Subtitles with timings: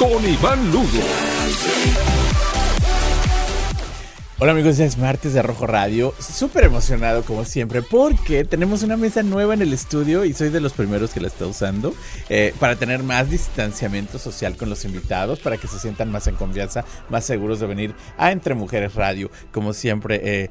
[0.00, 0.86] con Iván Lugo.
[4.38, 6.14] Hola amigos, es martes de Rojo Radio.
[6.18, 10.60] Súper emocionado como siempre porque tenemos una mesa nueva en el estudio y soy de
[10.60, 11.94] los primeros que la está usando
[12.30, 16.36] eh, para tener más distanciamiento social con los invitados, para que se sientan más en
[16.36, 19.30] confianza, más seguros de venir a Entre Mujeres Radio.
[19.52, 20.50] Como siempre, eh,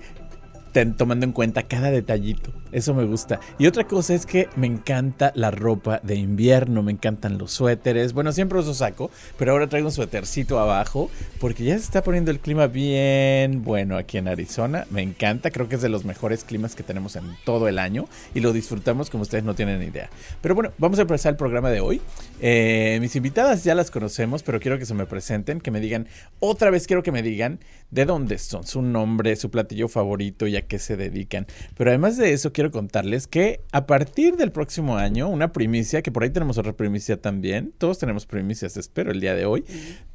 [0.96, 2.52] tomando en cuenta cada detallito.
[2.72, 3.40] Eso me gusta.
[3.58, 8.14] Y otra cosa es que me encanta la ropa de invierno, me encantan los suéteres.
[8.14, 12.32] Bueno, siempre uso saco, pero ahora traigo un suétercito abajo porque ya se está poniendo
[12.32, 14.86] el clima bien bueno aquí en Arizona.
[14.92, 18.08] Me encanta, creo que es de los mejores climas que tenemos en todo el año
[18.36, 20.10] y lo disfrutamos como ustedes no tienen idea.
[20.42, 22.02] Pero bueno, vamos a empezar el programa de hoy.
[22.42, 26.08] Eh, mis invitadas ya las conocemos, pero quiero que se me presenten, que me digan,
[26.40, 27.60] otra vez quiero que me digan
[27.92, 31.48] de dónde son, su nombre, su platillo favorito y a qué se dedican.
[31.78, 36.12] Pero además de eso, quiero contarles que a partir del próximo año, una primicia, que
[36.12, 39.64] por ahí tenemos otra primicia también, todos tenemos primicias, espero, el día de hoy,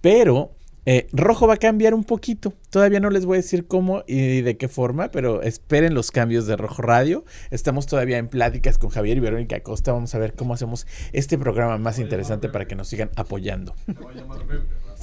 [0.02, 0.50] pero...
[0.86, 2.52] Eh, rojo va a cambiar un poquito.
[2.70, 6.46] Todavía no les voy a decir cómo y de qué forma, pero esperen los cambios
[6.46, 7.24] de Rojo Radio.
[7.50, 9.92] Estamos todavía en pláticas con Javier y Verónica Acosta.
[9.92, 13.74] Vamos a ver cómo hacemos este programa más interesante para que nos sigan apoyando.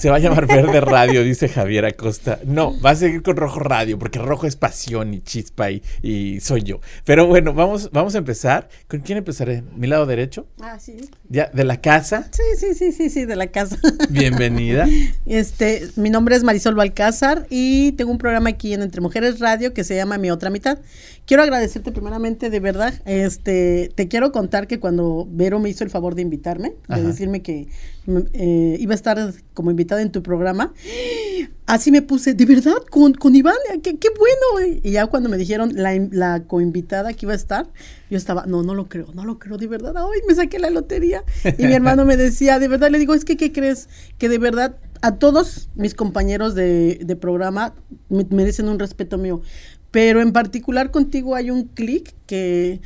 [0.01, 2.39] Se va a llamar Verde Radio, dice Javier Acosta.
[2.43, 6.63] No, va a seguir con Rojo Radio, porque Rojo es pasión y chispa y, soy
[6.63, 6.79] yo.
[7.05, 8.67] Pero bueno, vamos, vamos a empezar.
[8.87, 9.61] ¿Con quién empezaré?
[9.75, 10.47] ¿Mi lado derecho?
[10.59, 11.09] Ah, sí.
[11.29, 11.51] ¿Ya?
[11.53, 12.29] ¿De la casa?
[12.31, 13.77] Sí, sí, sí, sí, sí, de la casa.
[14.09, 14.87] Bienvenida.
[15.25, 19.73] Este, mi nombre es Marisol Balcázar y tengo un programa aquí en Entre Mujeres Radio
[19.73, 20.79] que se llama Mi Otra Mitad.
[21.25, 22.93] Quiero agradecerte primeramente, de verdad.
[23.05, 27.41] Este, te quiero contar que cuando Vero me hizo el favor de invitarme, de decirme
[27.41, 27.67] que
[28.33, 30.73] eh, iba a estar como invitada en tu programa,
[31.67, 34.79] así me puse, de verdad, con, con Iván, qué, qué bueno.
[34.83, 37.67] Y ya cuando me dijeron la, la coinvitada que iba a estar,
[38.09, 40.69] yo estaba, no, no lo creo, no lo creo, de verdad, ay, me saqué la
[40.69, 41.23] lotería.
[41.57, 43.87] Y mi hermano me decía, de verdad, le digo, es que, ¿qué crees?
[44.17, 47.73] Que de verdad a todos mis compañeros de, de programa
[48.09, 49.41] me merecen un respeto mío.
[49.91, 52.79] Pero en particular contigo hay un clic que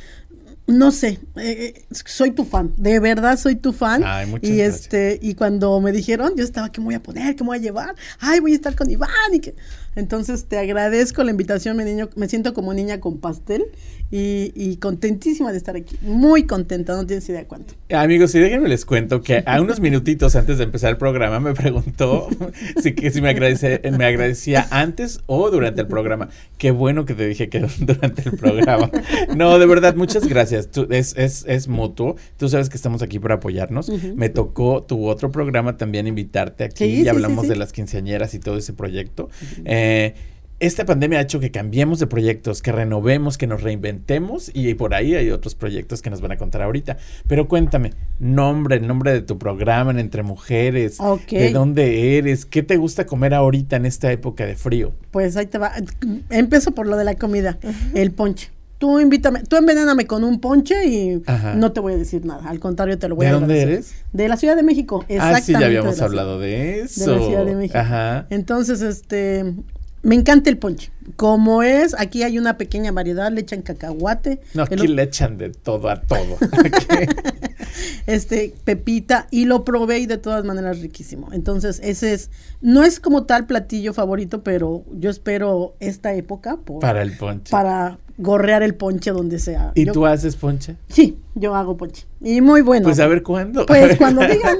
[0.66, 4.02] no sé, eh, eh, soy tu fan, de verdad soy tu fan.
[4.04, 7.36] Ay, y este, y cuando me dijeron, yo estaba, ¿qué me voy a poner?
[7.36, 7.94] ¿Qué me voy a llevar?
[8.18, 9.54] Ay, voy a estar con Iván y que.
[9.96, 12.10] Entonces te agradezco la invitación, mi niño.
[12.16, 13.64] Me siento como niña con pastel
[14.10, 15.96] y, contentísima de estar aquí.
[16.02, 17.74] Muy contenta, no tienes idea cuánto.
[17.90, 21.54] Amigos, y déjenme les cuento que a unos minutitos antes de empezar el programa me
[21.54, 22.28] preguntó
[22.82, 26.28] si, que si me, agradece, me agradecía antes o durante el programa.
[26.58, 28.90] Qué bueno que te dije que durante el programa.
[29.34, 30.68] No, de verdad, muchas gracias.
[30.90, 32.16] es, es, es mutuo.
[32.36, 33.88] Tú sabes que estamos aquí para apoyarnos.
[34.14, 38.58] Me tocó tu otro programa también invitarte aquí y hablamos de las quinceañeras y todo
[38.58, 39.30] ese proyecto.
[39.64, 39.85] Eh,
[40.58, 44.94] esta pandemia ha hecho que cambiemos de proyectos, que renovemos, que nos reinventemos y por
[44.94, 46.96] ahí hay otros proyectos que nos van a contar ahorita.
[47.28, 50.98] Pero cuéntame, nombre, el nombre de tu programa en Entre Mujeres,
[51.30, 54.92] de dónde eres, qué te gusta comer ahorita en esta época de frío.
[55.10, 55.72] Pues ahí te va.
[56.30, 57.58] Empiezo por lo de la comida,
[57.94, 58.50] el ponche.
[58.78, 61.22] Tú invítame, tú envenéname con un ponche y
[61.54, 62.48] no te voy a decir nada.
[62.48, 63.46] Al contrario, te lo voy a decir.
[63.46, 63.94] ¿De dónde eres?
[64.12, 65.38] De la Ciudad de México, exactamente.
[65.38, 67.10] Ah, sí, ya habíamos hablado de eso.
[67.10, 67.78] De la Ciudad de México.
[67.78, 68.26] Ajá.
[68.28, 69.54] Entonces, este,
[70.02, 70.90] me encanta el ponche.
[71.14, 74.40] Como es, aquí hay una pequeña variedad, le echan cacahuate.
[74.54, 76.36] No, aquí le echan de todo a todo.
[78.06, 81.28] este, pepita, y lo probé y de todas maneras riquísimo.
[81.32, 82.30] Entonces, ese es,
[82.60, 86.58] no es como tal platillo favorito, pero yo espero esta época.
[86.80, 87.50] para el ponche.
[87.50, 89.72] Para gorrear el ponche donde sea.
[89.74, 90.76] ¿Y tú haces ponche?
[90.88, 92.06] Sí, yo hago ponche.
[92.20, 92.84] Y muy bueno.
[92.84, 93.66] Pues a ver cuándo.
[93.66, 94.56] Pues cuando digan.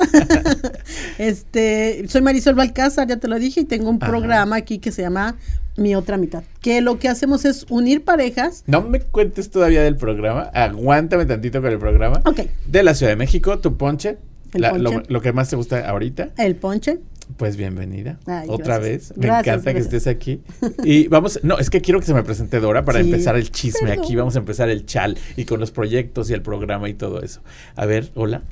[1.19, 5.03] este, soy Marisol Balcázar, ya te lo dije, y tengo un programa aquí que se
[5.03, 5.37] llama
[5.77, 6.45] Mi Otra Mitad.
[6.61, 8.65] Que lo que hacemos es unir parejas.
[8.67, 10.51] No me cuentes todavía del programa.
[10.55, 12.23] Aguántame tantito con el programa.
[12.25, 12.41] Ok.
[12.67, 14.19] De la Ciudad de México, tu ponche.
[14.55, 16.31] lo, que más te gusta ahorita.
[16.39, 16.99] El ponche.
[17.37, 18.19] Pues bienvenida.
[18.49, 19.13] Otra vez.
[19.17, 20.41] Me encanta que estés aquí.
[20.84, 23.93] Y vamos, no, es que quiero que se me presente Dora para empezar el chisme
[23.93, 24.17] aquí.
[24.17, 27.43] Vamos a empezar el chal y con los proyectos y el programa y todo eso.
[27.75, 28.43] A ver, hola.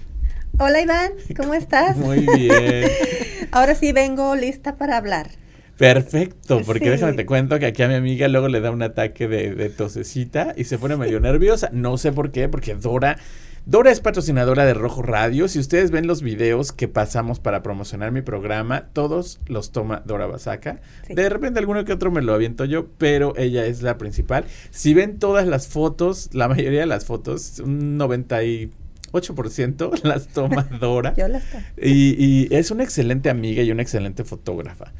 [0.59, 1.97] Hola Iván, ¿cómo estás?
[1.97, 2.89] Muy bien.
[3.51, 5.31] Ahora sí vengo lista para hablar.
[5.79, 9.29] Perfecto, porque déjame te cuento que aquí a mi amiga luego le da un ataque
[9.29, 11.71] de, de tosecita y se pone medio nerviosa.
[11.73, 13.19] No sé por qué, porque Dora
[13.67, 15.49] Dora es patrocinadora de Rojo Radio.
[15.49, 20.27] Si ustedes ven los videos que pasamos para promocionar mi programa, todos los toma Dora
[20.27, 20.83] Basaca.
[21.07, 21.15] Sí.
[21.15, 24.45] De repente alguno que otro me lo aviento yo, pero ella es la principal.
[24.71, 28.71] Si ven todas las fotos, la mayoría de las fotos, un 98%
[30.03, 31.15] las toma Dora.
[31.17, 31.65] Yo las tomo.
[31.81, 34.93] Y, y es una excelente amiga y una excelente fotógrafa.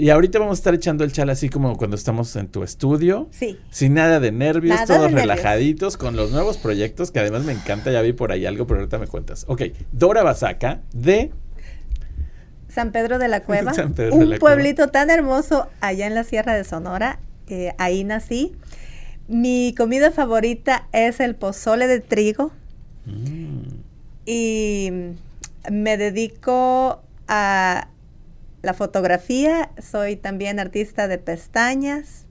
[0.00, 3.28] Y ahorita vamos a estar echando el chal así como cuando estamos en tu estudio.
[3.32, 3.58] Sí.
[3.70, 5.20] Sin nada de nervios, Nada todos de nervios.
[5.36, 7.90] relajaditos, con los nuevos proyectos que además me encanta.
[7.90, 9.44] Ya vi por ahí algo, pero ahorita me cuentas.
[9.48, 9.62] Ok,
[9.92, 11.32] Dora Basaca de.
[12.68, 16.14] San Pedro de la Cueva, San Pedro de un la pueblito tan hermoso allá en
[16.14, 17.18] la Sierra de Sonora.
[17.48, 18.52] eh, ahí nací.
[19.28, 22.52] Mi comida favorita es el pozole de trigo
[23.06, 23.62] Mm,
[24.26, 24.90] y
[25.70, 27.88] me dedico a
[28.62, 29.70] la fotografía.
[29.80, 32.26] Soy también artista de pestañas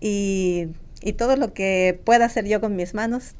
[0.00, 0.68] y,
[1.02, 3.32] y todo lo que pueda hacer yo con mis manos,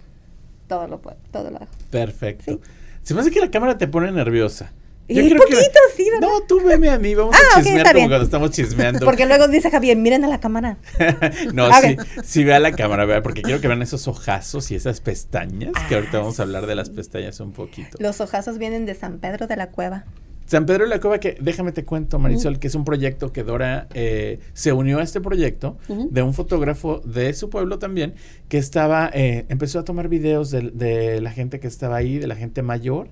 [0.68, 1.68] todo lo puedo, todo lo hago.
[1.90, 2.44] perfecto.
[2.52, 2.60] Sí.
[3.02, 4.72] Se me hace que la cámara te pone nerviosa.
[5.08, 5.58] Y un poquito,
[5.96, 6.28] sí, ¿verdad?
[6.28, 9.00] No, tú veme a mí, vamos Ah, a chismear como cuando estamos chismeando.
[9.04, 10.76] Porque luego dice Javier, miren a la cámara.
[11.52, 14.76] no, A sí, sí vea la cámara, vea, porque quiero que vean esos ojazos y
[14.76, 17.96] esas pestañas, que Ah, ahorita vamos a hablar de las pestañas un poquito.
[17.98, 20.04] Los ojazos vienen de San Pedro de la Cueva.
[20.50, 23.44] San Pedro de la Cueva, que déjame te cuento, Marisol, que es un proyecto que
[23.44, 28.14] Dora eh, se unió a este proyecto de un fotógrafo de su pueblo también,
[28.49, 32.26] que estaba, eh, empezó a tomar videos de, de la gente que estaba ahí, de
[32.26, 33.11] la gente mayor,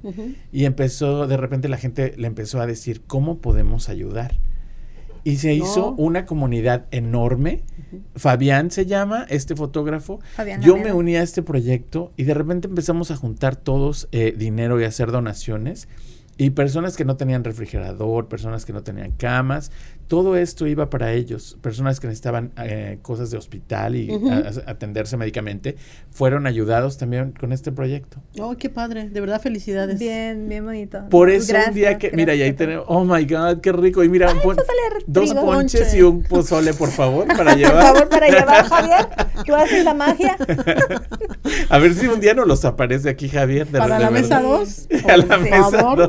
[0.52, 4.34] y empezó, de repente la gente le empezó a decir, ¿cómo podemos ayudar?
[5.22, 6.02] Y se hizo No.
[6.02, 7.62] una comunidad enorme.
[8.16, 10.18] Fabián se llama, este fotógrafo.
[10.34, 14.34] Fabián Yo me uní a este proyecto y de repente empezamos a juntar todos eh,
[14.36, 15.86] dinero y hacer donaciones.
[16.38, 19.72] Y personas que no tenían refrigerador, personas que no tenían camas,
[20.08, 21.56] todo esto iba para ellos.
[21.60, 24.30] Personas que necesitaban eh, cosas de hospital y Ujú.
[24.30, 25.76] a- a- atenderse médicamente,
[26.10, 28.22] fueron ayudados también con este proyecto.
[28.40, 29.98] Oh, qué padre, de verdad felicidades.
[29.98, 31.04] Bien, bien bonito.
[31.10, 34.02] Por eso un día Gracias, que, mira, y ahí tenemos, oh my God, qué rico.
[34.02, 35.98] Y mira, pon- pozole de dos ponches Ponche.
[35.98, 37.82] y un pozole, por favor, para Por llevar.
[37.82, 39.08] favor, para llevar, Javier.
[39.46, 40.36] Tú haces la magia.
[41.70, 43.66] A ver si un día nos los aparece aquí, Javier.
[43.68, 44.58] de- Para la mesa verdad.
[44.60, 44.88] 2.
[45.06, 46.08] A la por mesa.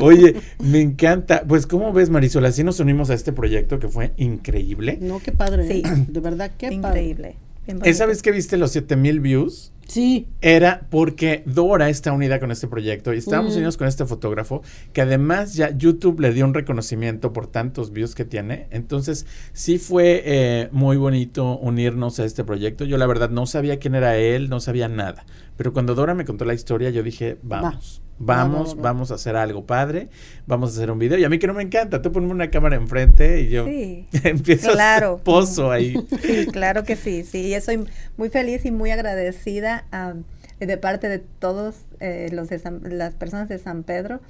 [0.00, 1.42] Oye, me encanta.
[1.46, 2.44] Pues, ¿cómo ves, Marisol?
[2.44, 4.98] Así nos unimos a este proyecto que fue increíble.
[5.00, 5.66] No, qué padre.
[5.68, 5.82] Sí.
[6.08, 7.02] De verdad, qué padre.
[7.02, 7.36] Increíble.
[7.66, 7.84] bonito.
[7.86, 10.26] Esa vez que viste los 7000 views, Sí.
[10.40, 13.56] era porque Dora está unida con este proyecto y estábamos Mm.
[13.56, 14.62] unidos con este fotógrafo
[14.92, 18.66] que además ya YouTube le dio un reconocimiento por tantos views que tiene.
[18.70, 22.84] Entonces sí fue eh, muy bonito unirnos a este proyecto.
[22.84, 25.24] Yo la verdad no sabía quién era él, no sabía nada.
[25.56, 28.00] Pero cuando Dora me contó la historia yo dije, vamos.
[28.02, 28.82] Va, va, Vamos, va, va.
[28.82, 30.08] vamos a hacer algo padre,
[30.46, 31.18] vamos a hacer un video.
[31.18, 34.06] Y a mí que no me encanta, tú ponme una cámara enfrente y yo Sí.
[34.24, 35.12] empiezo a Claro.
[35.14, 35.94] hacer pozo ahí.
[36.22, 37.50] Sí, claro que sí, sí.
[37.50, 37.84] Yo soy
[38.16, 40.24] muy feliz y muy agradecida am,
[40.60, 44.20] de parte de todos eh, los de San- las personas de San Pedro.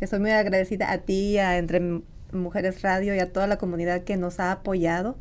[0.00, 1.80] Estoy muy agradecida a ti, a Entre
[2.32, 5.16] Mujeres Radio y a toda la comunidad que nos ha apoyado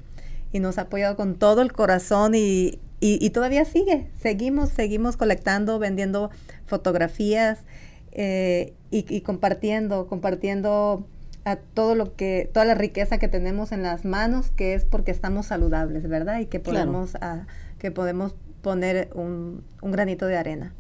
[0.52, 4.08] y nos ha apoyado con todo el corazón y, y- y todavía sigue.
[4.20, 6.32] Seguimos, seguimos colectando, vendiendo
[6.66, 7.60] fotografías
[8.16, 11.08] eh, y, y compartiendo, compartiendo
[11.44, 15.12] a todo lo que, toda la riqueza que tenemos en las manos, que es porque
[15.12, 16.40] estamos saludables, ¿verdad?
[16.40, 16.80] Y que Claro.
[16.92, 17.46] podemos, ah,
[17.78, 20.74] que podemos poner un, un granito de arena.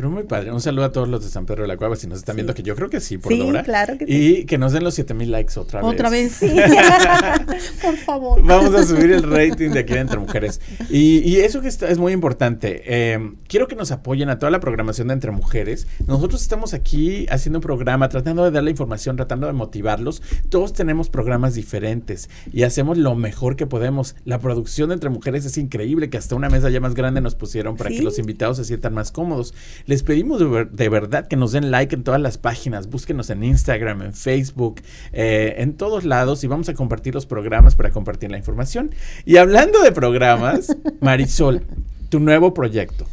[0.00, 0.50] Pero muy padre.
[0.50, 2.36] Un saludo a todos los de San Pedro de la Cueva, si nos están Sí.
[2.38, 3.62] viendo, que yo creo que sí, por Sí, Dora.
[3.62, 4.12] claro que sí.
[4.38, 5.90] Y que nos den los 7000 likes otra vez.
[5.92, 6.32] Otra vez.
[6.32, 6.46] Sí.
[7.82, 8.42] Por favor.
[8.42, 10.58] Vamos a subir el rating de aquí de Entre Mujeres.
[10.88, 12.82] Y, y eso que está, es muy importante.
[12.86, 15.86] Eh, quiero que nos apoyen a toda la programación de Entre Mujeres.
[16.06, 20.22] Nosotros estamos aquí haciendo un programa, tratando de darle información, tratando de motivarlos.
[20.48, 24.16] Todos tenemos programas diferentes y hacemos lo mejor que podemos.
[24.24, 27.34] La producción de Entre Mujeres es increíble, que hasta una mesa ya más grande nos
[27.34, 27.96] pusieron para Sí.
[27.98, 29.52] que los invitados se sientan más cómodos.
[29.90, 32.88] Les pedimos de, ver- de verdad que nos den like en todas las páginas.
[32.88, 34.80] Búsquenos en Instagram, en Facebook,
[35.12, 38.94] eh, en todos lados y vamos a compartir los programas para compartir la información.
[39.24, 41.62] Y hablando de programas, Marisol,
[42.08, 43.04] tu nuevo proyecto.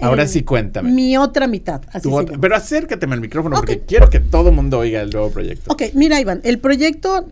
[0.00, 0.90] Ahora Eh, sí, cuéntame.
[0.90, 1.82] Mi otra mitad.
[1.92, 5.30] Así otra- pero acércateme al micrófono porque quiero que todo el mundo oiga el nuevo
[5.30, 5.72] proyecto.
[5.72, 7.28] Ok, mira, Iván, el proyecto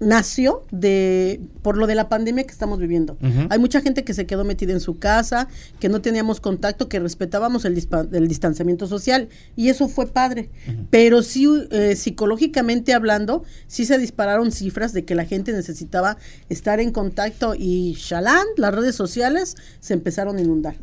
[0.00, 3.16] nació de por lo de la pandemia que estamos viviendo.
[3.50, 5.48] Hay mucha gente que se quedó metida en su casa,
[5.80, 10.50] que no teníamos contacto, que respetábamos el, dispa- el distanciamiento social y eso fue padre.
[10.90, 16.16] Pero sí, eh, psicológicamente hablando, sí se dispararon cifras de que la gente necesitaba
[16.48, 20.76] estar en contacto y shalán, las redes sociales se empezaron a inundar.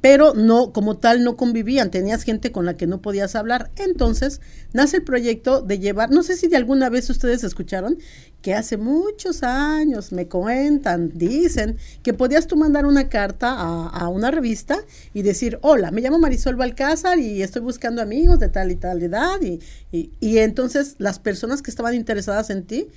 [0.00, 3.70] Pero no, como tal, no convivían, tenías gente con la que no podías hablar.
[3.76, 4.40] Entonces,
[4.72, 7.98] nace el proyecto de llevar, no sé si de alguna vez ustedes escucharon
[8.42, 14.32] que hace muchos años me cuentan, dicen, que podías tú mandar una carta a, una
[14.32, 14.78] revista
[15.14, 19.00] y decir, hola, me llamo Marisol Balcázar y estoy buscando amigos de tal y tal
[19.02, 19.40] edad.
[19.40, 19.60] Y,
[19.92, 22.88] y, entonces las personas que estaban interesadas en ti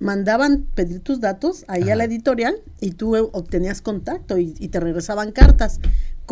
[0.00, 4.80] mandaban pedir tus datos ahí a la editorial y tú obtenías contacto y, y te
[4.80, 5.78] regresaban cartas.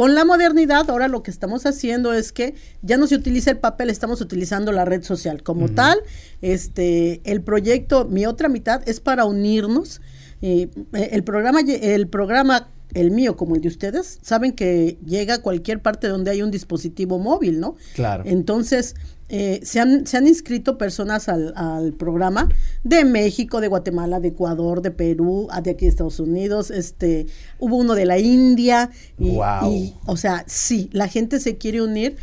[0.00, 3.59] Con la modernidad, ahora lo que estamos haciendo es que ya no se utiliza el
[3.59, 5.99] papel, estamos utilizando la red social como tal.
[6.40, 10.00] Este, el proyecto Mi otra mitad es para unirnos.
[10.40, 15.42] Eh, el programa, el programa, el mío como el de ustedes, saben que llega a
[15.42, 17.76] cualquier parte donde hay un dispositivo móvil, ¿no?
[17.95, 18.25] Claro.
[18.25, 18.95] Entonces,
[19.32, 22.49] eh, se, han, se han inscrito personas al, al, programa
[22.82, 27.26] de México, de Guatemala, de Ecuador, de Perú, ah, de aquí de Estados Unidos, este,
[27.60, 32.16] hubo uno de la India, y, y, o sea, sí, la gente se quiere unir.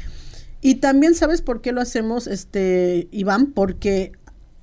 [0.59, 3.53] Y también, ¿sabes por qué lo hacemos, este, Iván?
[3.53, 4.11] Porque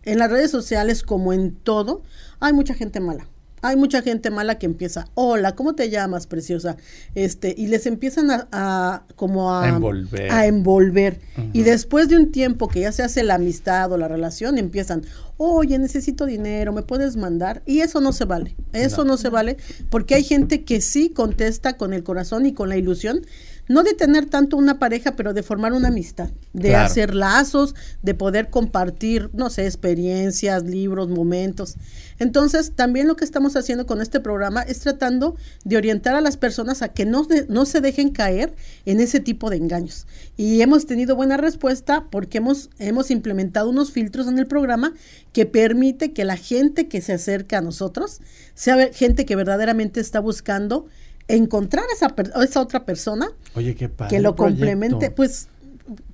[0.02, 2.02] en las redes sociales, como en todo,
[2.40, 3.26] hay mucha gente mala
[3.64, 6.76] hay mucha gente mala que empieza, hola, ¿cómo te llamas, preciosa?
[7.14, 10.30] Este, y les empiezan a, como a, envolver.
[10.30, 11.18] A envolver.
[11.54, 15.04] Y después de un tiempo que ya se hace la amistad o la relación, empiezan,
[15.38, 17.62] oye, necesito dinero, ¿me puedes mandar?
[17.64, 18.54] Y eso no se vale.
[18.74, 19.56] Eso no se vale
[19.88, 23.22] porque hay gente que sí contesta con el corazón y con la ilusión
[23.68, 28.14] no de tener tanto una pareja, pero de formar una amistad, de hacer lazos, de
[28.14, 31.76] poder compartir, no sé, experiencias, libros, momentos.
[32.18, 36.36] Entonces, también lo que estamos haciendo con este programa es tratando de orientar a las
[36.36, 38.54] personas a que no, no se dejen caer
[38.84, 40.06] en ese tipo de engaños.
[40.36, 44.92] Y hemos tenido buena respuesta porque hemos, hemos implementado unos filtros en el programa
[45.32, 48.20] que permite que la gente que se acerca a nosotros
[48.54, 50.86] sea gente que verdaderamente está buscando
[51.28, 55.10] encontrar esa, esa otra persona Oye, que lo complemente.
[55.10, 55.48] Pues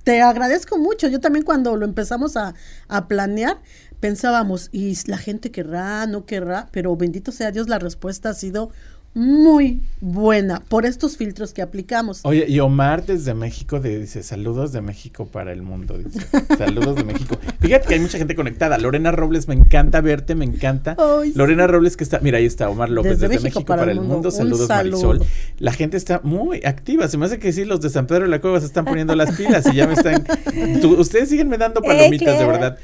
[0.03, 1.07] te agradezco mucho.
[1.07, 2.53] Yo también cuando lo empezamos a,
[2.87, 3.61] a planear,
[3.99, 8.71] pensábamos, y la gente querrá, no querrá, pero bendito sea Dios, la respuesta ha sido
[9.13, 12.21] muy buena por estos filtros que aplicamos.
[12.23, 16.25] Oye, y Omar desde México dice, saludos de México para el mundo, dice,
[16.57, 17.37] saludos de México.
[17.59, 18.77] Fíjate que hay mucha gente conectada.
[18.77, 20.95] Lorena Robles, me encanta verte, me encanta.
[21.35, 24.69] Lorena Robles que está, mira, ahí está Omar López desde, México, para, el mundo, saludos
[24.69, 25.25] Marisol.
[25.59, 28.29] La gente está muy activa, se me hace que sí, los de San Pedro de
[28.29, 30.23] la Cueva se están poniendo las pilas y ya me están...
[30.97, 32.77] ustedes siguen me dando palomitas, de verdad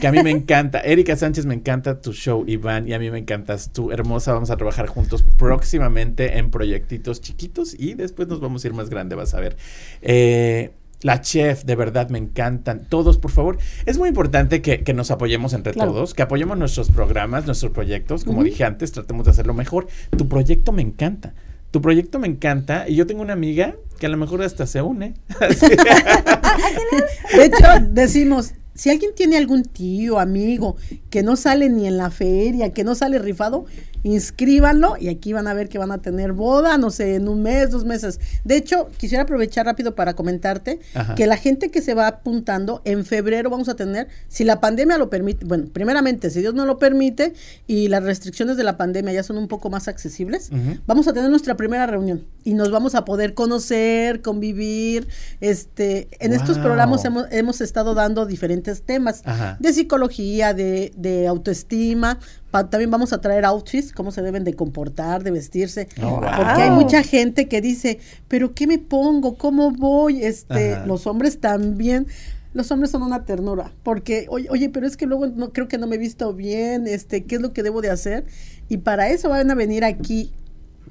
[0.00, 0.80] que a mí me encanta.
[0.80, 4.32] Erika Sánchez, me encanta tu show, Iván, y a mí me encantas tú, hermosa.
[4.32, 8.90] Vamos a trabajar juntos próximamente en proyectitos chiquitos y después nos vamos a ir más
[8.90, 9.56] grande, vas a ver.
[10.02, 12.86] Eh, la chef, de verdad, me encantan.
[12.88, 13.58] Todos, por favor.
[13.86, 18.24] Es muy importante que, nos apoyemos entre todos, que apoyemos nuestros programas, nuestros proyectos.
[18.24, 19.86] Como dije antes, tratemos de hacerlo mejor.
[20.16, 21.34] Tu proyecto me encanta.
[21.70, 24.80] Tu proyecto me encanta y yo tengo una amiga que a lo mejor hasta se
[24.82, 25.14] une.
[27.36, 30.76] de hecho, decimos, si alguien tiene algún tío, amigo,
[31.10, 33.66] que no sale ni en la feria, que no sale rifado,
[34.02, 37.42] inscríbanlo y aquí van a ver que van a tener boda, no sé, en un
[37.42, 38.20] mes, dos meses.
[38.44, 40.80] De hecho, quisiera aprovechar rápido para comentarte
[41.16, 44.98] que la gente que se va apuntando, en febrero vamos a tener, si la pandemia
[44.98, 47.34] lo permite, bueno, primeramente, si Dios no lo permite
[47.66, 50.50] y las restricciones de la pandemia ya son un poco más accesibles,
[50.86, 55.08] vamos a tener nuestra primera reunión y nos vamos a poder conocer, convivir.
[55.40, 59.22] Este, en estos programas hemos, hemos estado dando diferentes temas
[59.58, 62.18] de psicología, de, de autoestima,
[62.50, 66.70] también vamos a traer outfits, cómo se deben de comportar, de vestirse, oh, porque hay
[66.70, 69.36] mucha gente que dice, pero ¿qué me pongo?
[69.36, 70.22] ¿Cómo voy?
[70.22, 72.06] Este, los hombres también,
[72.54, 75.78] los hombres son una ternura, porque oye, oye, pero es que luego no creo que
[75.78, 78.24] no me he visto bien, este, ¿qué es lo que debo de hacer?
[78.68, 80.32] Y para eso van a venir aquí,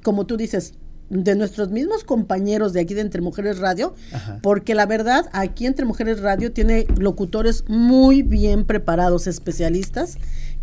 [0.02, 0.74] como tú dices,
[1.10, 3.94] de nuestros mismos compañeros de aquí de Entre Mujeres Radio,
[4.42, 10.18] porque la verdad, aquí Entre Mujeres Radio tiene locutores muy bien preparados, especialistas,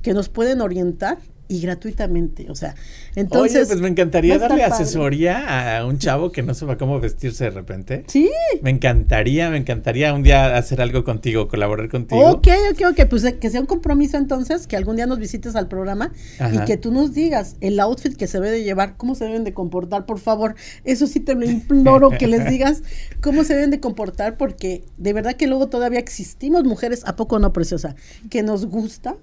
[0.05, 2.75] que nos pueden orientar y gratuitamente, o sea,
[3.15, 3.57] entonces...
[3.57, 7.49] Oye, pues me encantaría darle asesoría a un chavo que no sepa cómo vestirse de
[7.49, 8.03] repente.
[8.07, 8.29] Sí.
[8.61, 12.21] Me encantaría, me encantaría un día hacer algo contigo, colaborar contigo.
[12.29, 15.55] Ok, ok, ok, pues eh, que sea un compromiso entonces, que algún día nos visites
[15.55, 16.11] al programa
[16.53, 19.43] y que tú nos digas el outfit que se debe de llevar, cómo se deben
[19.43, 20.53] de comportar, por favor.
[20.83, 22.83] Eso sí te lo imploro que les digas
[23.21, 27.39] cómo se deben de comportar, porque de verdad que luego todavía existimos mujeres, ¿a poco
[27.39, 27.95] no, preciosa?
[28.29, 29.15] Que nos gusta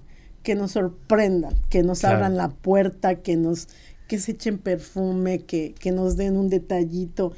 [0.42, 3.68] que nos sorprendan, que nos abran la puerta, que nos
[4.08, 7.32] que se echen perfume, que, que nos den un detallito.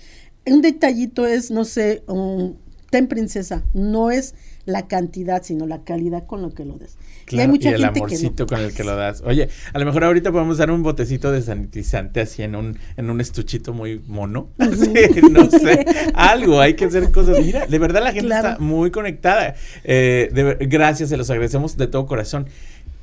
[0.45, 2.59] Un detallito es, no sé, un,
[2.91, 4.35] ten princesa, no es
[4.67, 6.97] la cantidad, sino la calidad con lo que lo des.
[7.29, 9.23] y hay mucha el amorcito con el que lo das.
[9.27, 13.11] Oye, a lo mejor ahorita podemos dar un botecito de sanitizante así en un, en
[13.11, 14.49] un estuchito muy mono.
[14.59, 15.85] no sé,
[16.15, 17.39] algo, hay que hacer cosas.
[17.41, 19.55] Mira, de verdad la gente está muy conectada.
[19.83, 22.47] Eh, gracias, se los agradecemos de todo corazón.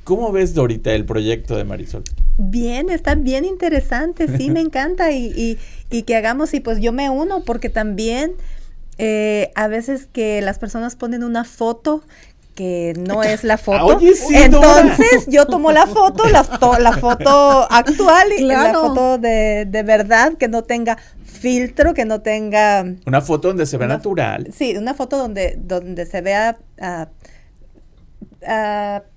[0.04, 2.02] ¿Cómo ves, Dorita, el proyecto de Marisol?
[2.38, 5.58] Bien, está bien interesante, sí, me encanta y, y,
[5.90, 8.32] y, que hagamos y pues yo me uno porque también
[8.98, 12.02] eh, a veces que las personas ponen una foto
[12.54, 13.86] que no es la foto.
[13.86, 16.46] Oye, sí, Entonces yo tomo la foto, la,
[16.80, 22.20] la foto actual y la foto de, de, verdad que no tenga filtro, que no
[22.22, 22.84] tenga...
[23.06, 24.48] Una foto donde se vea natural.
[24.52, 26.58] Sí, una foto donde, donde se vea...
[26.78, 27.06] Uh,
[28.42, 29.11] uh,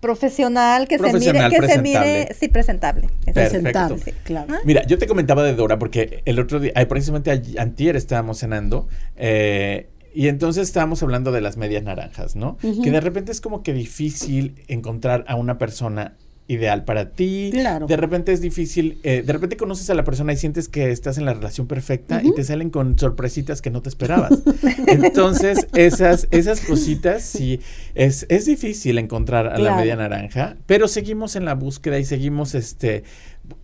[0.00, 3.08] profesional que se mire que se mire sí presentable.
[3.32, 4.54] Presentable sí, claro.
[4.64, 9.88] Mira yo te comentaba de Dora porque el otro día precisamente antier estábamos cenando eh,
[10.14, 12.56] y entonces estábamos hablando de las medias naranjas, ¿no?
[12.58, 16.16] Que de repente es como que difícil encontrar a una persona
[16.50, 17.50] ideal para ti.
[17.52, 17.86] Claro.
[17.86, 21.16] De repente es difícil, eh, de repente conoces a la persona y sientes que estás
[21.16, 24.42] en la relación perfecta y te salen con sorpresitas que no te esperabas.
[24.88, 27.60] Entonces, esas, esas cositas sí,
[27.94, 32.56] es, es difícil encontrar a la media naranja, pero seguimos en la búsqueda y seguimos,
[32.56, 33.04] este,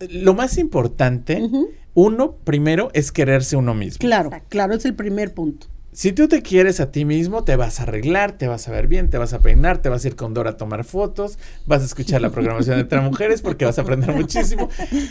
[0.09, 1.49] lo más importante,
[1.93, 3.99] uno, primero, es quererse uno mismo.
[3.99, 5.67] Claro, claro, es el primer punto.
[5.93, 8.87] Si tú te quieres a ti mismo, te vas a arreglar, te vas a ver
[8.87, 11.81] bien, te vas a peinar, te vas a ir con Dora a tomar fotos, vas
[11.81, 14.69] a escuchar la programación de Entre Mujeres porque vas a aprender muchísimo.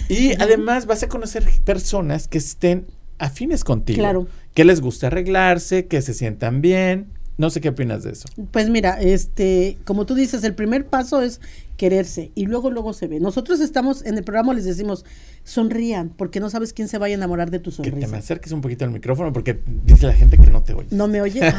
[0.08, 2.86] Y además vas a conocer personas que estén
[3.18, 3.98] afines contigo.
[3.98, 4.28] Claro.
[4.54, 7.08] Que les guste arreglarse, que se sientan bien.
[7.38, 8.28] No sé qué opinas de eso.
[8.50, 11.40] Pues mira, este, como tú dices, el primer paso es
[11.76, 13.20] quererse y luego luego se ve.
[13.20, 15.04] Nosotros estamos en el programa les decimos,
[15.44, 17.96] sonrían, porque no sabes quién se va a enamorar de tu sonrisa.
[17.96, 20.74] Que te me acerques un poquito al micrófono porque dice la gente que no te
[20.74, 20.88] oye.
[20.90, 21.40] No me oye.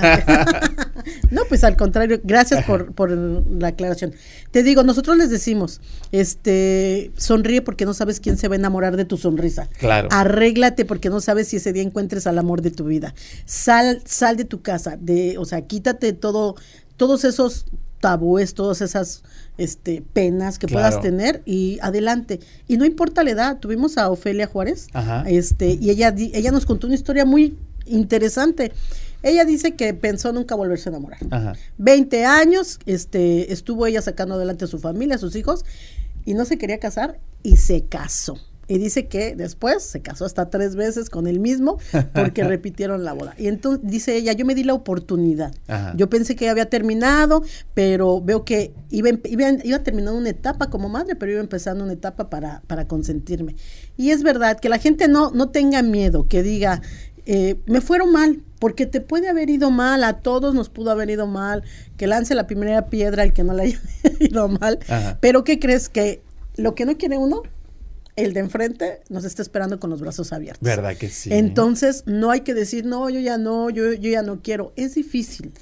[1.32, 4.14] no, pues al contrario, gracias por, por la aclaración.
[4.52, 5.82] Te digo, nosotros les decimos,
[6.12, 9.70] este, sonríe porque no sabes quién se va a enamorar de tu sonrisa.
[9.80, 10.10] Claro.
[10.12, 13.14] Arréglate porque no sabes si ese día encuentres al amor de tu vida.
[13.46, 16.56] Sal, sal de tu casa, de, o sea, quítate todo,
[16.98, 17.66] todos esos
[18.00, 19.24] tabúes, todas esas
[19.58, 22.40] este, penas que puedas tener y adelante.
[22.68, 24.88] Y no importa la edad, tuvimos a Ofelia Juárez,
[25.26, 28.72] este, y ella, ella nos contó una historia muy interesante.
[29.24, 31.20] Ella dice que pensó nunca volverse a enamorar.
[31.78, 35.66] Veinte 20 años, este, estuvo ella sacando adelante a su familia, a sus hijos,
[36.26, 38.38] y no se quería casar y se casó.
[38.68, 41.78] Y dice que después se casó hasta tres veces con el mismo
[42.14, 43.34] porque repitieron la boda.
[43.38, 45.54] Y entonces dice ella, yo me di la oportunidad.
[45.96, 50.90] Yo pensé que había terminado, pero veo que iba, iba, iba, terminando una etapa como
[50.90, 53.56] madre, pero iba empezando una etapa para, para consentirme.
[53.96, 56.82] Y es verdad que la gente no, no tenga miedo, que diga,
[57.26, 61.10] eh, me fueron mal, porque te puede haber ido mal, a todos nos pudo haber
[61.10, 61.64] ido mal,
[61.96, 63.82] que lance la primera piedra el que no le haya
[64.20, 64.80] ido mal.
[65.20, 65.90] Pero ¿qué crees?
[65.90, 66.22] Que
[66.56, 67.44] lo que no quiere uno
[68.18, 70.62] el de enfrente nos está esperando con los brazos abiertos.
[70.62, 71.30] ¿Verdad que sí?
[71.32, 74.74] Entonces, no hay que decir, no, yo ya no, yo, yo ya no quiero.
[74.76, 75.54] Es difícil.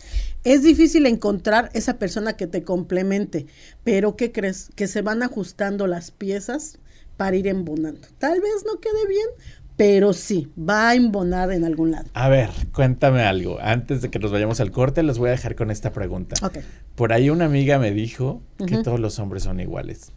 [0.44, 3.46] Es difícil encontrar esa persona que te complemente,
[3.84, 4.70] pero ¿qué crees?
[4.76, 6.80] Que se van ajustando las piezas
[7.18, 8.08] para ir embonando.
[8.20, 9.28] Tal vez no quede bien,
[9.76, 12.06] pero sí, va a embonar en algún lado.
[12.14, 13.60] A ver, cuéntame algo.
[13.60, 16.36] Antes de que nos vayamos al corte, les voy a dejar con esta pregunta.
[16.46, 16.64] Okay.
[16.96, 20.14] Por ahí una amiga me dijo que todos los hombres son iguales.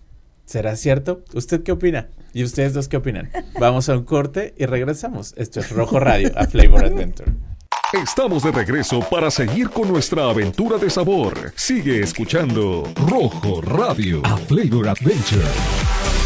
[0.49, 1.23] ¿Será cierto?
[1.35, 2.09] ¿Usted qué opina?
[2.33, 3.31] ¿Y ustedes dos qué opinan?
[3.61, 5.35] Vamos a un corte y regresamos.
[5.37, 7.31] Esto es Rojo Radio, a Flavor Adventure.
[7.93, 11.53] Estamos de regreso para seguir con nuestra aventura de sabor.
[11.55, 16.18] Sigue escuchando Rojo Radio, a Flavor Adventure.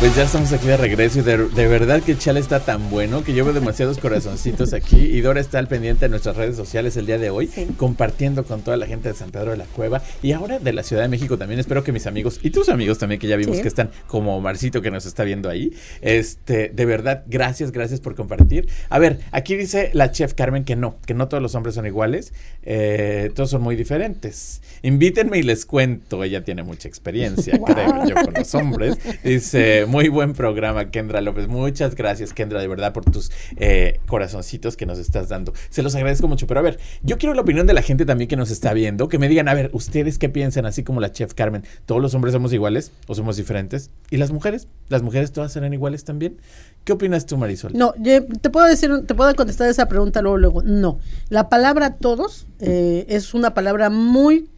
[0.00, 3.34] Pues ya estamos aquí de regreso y de, verdad que Chale está tan bueno que
[3.34, 7.04] yo veo demasiados corazoncitos aquí y Dora está al pendiente de nuestras redes sociales el
[7.04, 10.32] día de hoy, compartiendo con toda la gente de San Pedro de la Cueva y
[10.32, 11.60] ahora de la Ciudad de México también.
[11.60, 14.80] Espero que mis amigos y tus amigos también que ya vimos que están como Omarcito
[14.80, 15.74] que nos está viendo ahí.
[16.00, 18.70] Este, de verdad, gracias, gracias por compartir.
[18.88, 21.84] A ver, aquí dice la chef Carmen que no, que no todos los hombres son
[21.84, 22.32] iguales,
[22.62, 24.62] eh, todos son muy diferentes.
[24.80, 28.96] Invítenme y les cuento, ella tiene mucha experiencia, creo yo, con los hombres.
[29.22, 31.48] Dice, muy buen programa, Kendra López.
[31.48, 35.52] Muchas gracias, Kendra, de verdad, por tus eh, corazoncitos que nos estás dando.
[35.68, 36.46] Se los agradezco mucho.
[36.46, 39.08] Pero a ver, yo quiero la opinión de la gente también que nos está viendo,
[39.08, 40.64] que me digan, a ver, ¿ustedes qué piensan?
[40.64, 43.90] Así como la chef Carmen, ¿todos los hombres somos iguales o somos diferentes?
[44.10, 44.68] ¿Y las mujeres?
[44.88, 46.36] ¿Las mujeres todas serán iguales también?
[46.84, 47.72] ¿Qué opinas tú, Marisol?
[47.74, 50.62] No, te puedo decir, te puedo contestar esa pregunta luego, luego.
[50.62, 51.00] No.
[51.30, 54.48] La palabra todos eh, es una palabra muy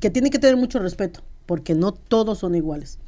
[0.00, 2.98] que tiene que tener mucho respeto porque no todos son iguales.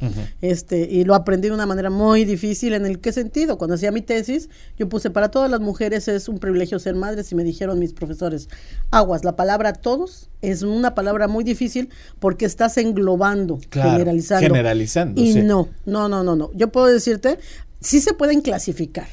[0.41, 2.75] este, y lo aprendí de una manera muy difícil.
[2.75, 3.59] ¿En el qué sentido?
[3.59, 7.33] Cuando hacía mi tesis, yo puse para todas las mujeres es un privilegio ser madres
[7.33, 8.49] y me dijeron mis profesores,
[8.91, 14.47] aguas, la palabra todos es una palabra muy difícil porque estás englobando, generalizando.
[14.47, 15.21] Generalizando.
[15.21, 16.51] Y no, no, no, no, no.
[16.55, 17.39] Yo puedo decirte,
[17.81, 19.09] sí se pueden clasificar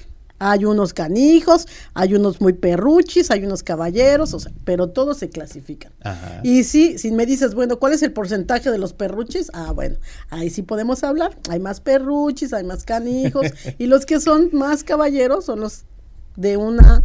[0.52, 5.30] Hay unos canijos, hay unos muy perruchis, hay unos caballeros, o sea, pero todos se
[5.30, 5.92] clasifican.
[6.04, 6.42] Ajá.
[6.44, 9.50] Y sí, si me dices, bueno, ¿cuál es el porcentaje de los perruchis?
[9.54, 9.98] Ah, bueno,
[10.30, 11.38] ahí sí podemos hablar.
[11.50, 15.86] Hay más perruchis, hay más canijos, y los que son más caballeros son los
[16.36, 17.04] de una,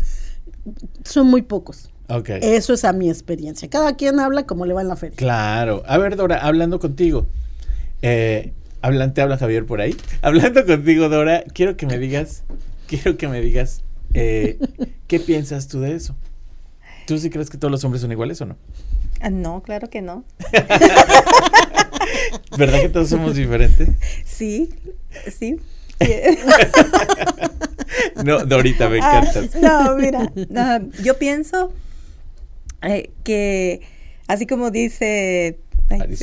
[1.04, 1.90] son muy pocos.
[2.08, 2.30] Ok.
[2.40, 3.68] Eso es a mi experiencia.
[3.68, 5.16] Cada quien habla como le va en la feria.
[5.16, 5.82] Claro.
[5.86, 7.26] A ver, Dora, hablando contigo.
[8.00, 9.94] Eh, hablante habla Javier por ahí.
[10.22, 12.44] Hablando contigo, Dora, quiero que me digas,
[12.88, 13.82] quiero que me digas,
[14.14, 14.58] eh,
[15.06, 16.16] ¿qué piensas tú de eso?
[17.06, 18.56] ¿Tú sí crees que todos los hombres son iguales o no?
[19.20, 20.24] Ah, no, claro que no.
[22.58, 23.88] ¿Verdad que todos somos diferentes?
[24.24, 24.70] Sí,
[25.38, 25.56] sí.
[28.24, 29.60] No, Dorita, me Ah, encantas.
[29.60, 30.30] no, mira,
[31.02, 31.72] yo pienso
[32.82, 33.80] eh, que
[34.26, 35.58] así como dice.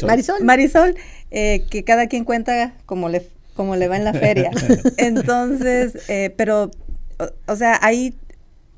[0.06, 0.43] Marisol.
[0.43, 0.95] Marisol,
[1.32, 4.51] eh, que cada quien cuenta como le como le va en la feria.
[4.97, 6.71] Entonces, eh, pero,
[7.19, 8.15] o, o sea, hay,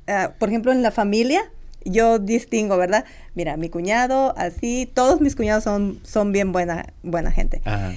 [0.06, 1.42] ah, por ejemplo, en la familia,
[1.84, 3.04] yo distingo, ¿verdad?
[3.34, 7.62] Mira, mi cuñado, así, todos mis cuñados son, son bien buena, buena gente.
[7.64, 7.92] Ajá.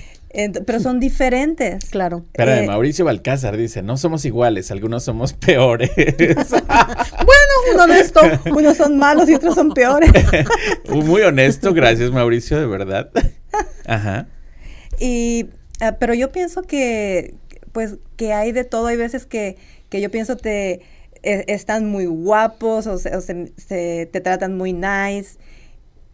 [0.65, 1.89] Pero son diferentes.
[1.89, 2.23] Claro.
[2.33, 5.91] Pero Eh, Mauricio Balcázar dice, no somos iguales, algunos somos peores.
[5.97, 8.21] Bueno, un honesto.
[8.55, 10.11] Unos son malos y otros son peores.
[10.89, 13.09] Muy honesto, gracias Mauricio, de verdad.
[13.85, 14.27] Ajá.
[14.99, 15.47] Y,
[15.81, 17.35] ah, pero yo pienso que,
[17.73, 18.87] pues, que hay de todo.
[18.87, 19.57] Hay veces que,
[19.89, 20.81] que yo pienso te
[21.23, 25.37] eh, están muy guapos o, se, o se- se- te tratan muy nice.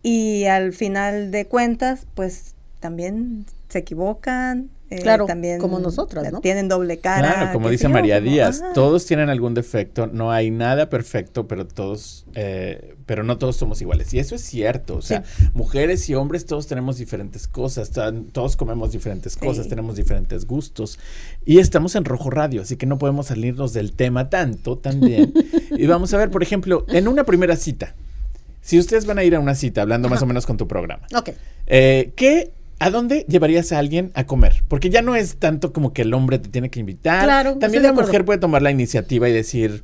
[0.04, 4.70] Y al final de cuentas, pues, también se equivocan.
[4.90, 6.40] Eh, Claro, también como nosotras, ¿no?
[6.42, 7.34] Tienen doble cara.
[7.34, 8.74] Claro, como dice yo, María como- Díaz, ajá.
[8.74, 13.82] todos tienen algún defecto, no hay nada perfecto, pero todos, eh, pero no todos somos
[13.82, 14.14] iguales.
[14.14, 15.24] Y eso es cierto, o sea,
[15.54, 17.92] mujeres y hombres todos tenemos diferentes cosas,
[18.32, 19.40] todos comemos diferentes Sí.
[19.40, 21.00] cosas, tenemos diferentes gustos.
[21.46, 25.34] Y estamos en Rojo Radio, así que no podemos salirnos del tema tanto también.
[25.72, 27.94] y vamos a ver, por ejemplo, en una primera cita,
[28.62, 31.08] si ustedes van a ir a una cita, hablando más o menos con tu programa,
[31.16, 31.30] Ok.
[31.68, 34.64] eh, ¿qué, ¿A dónde llevarías a alguien a comer?
[34.68, 37.24] Porque ya no es tanto como que el hombre te tiene que invitar.
[37.24, 39.84] Claro, También la mujer puede tomar la iniciativa y decir,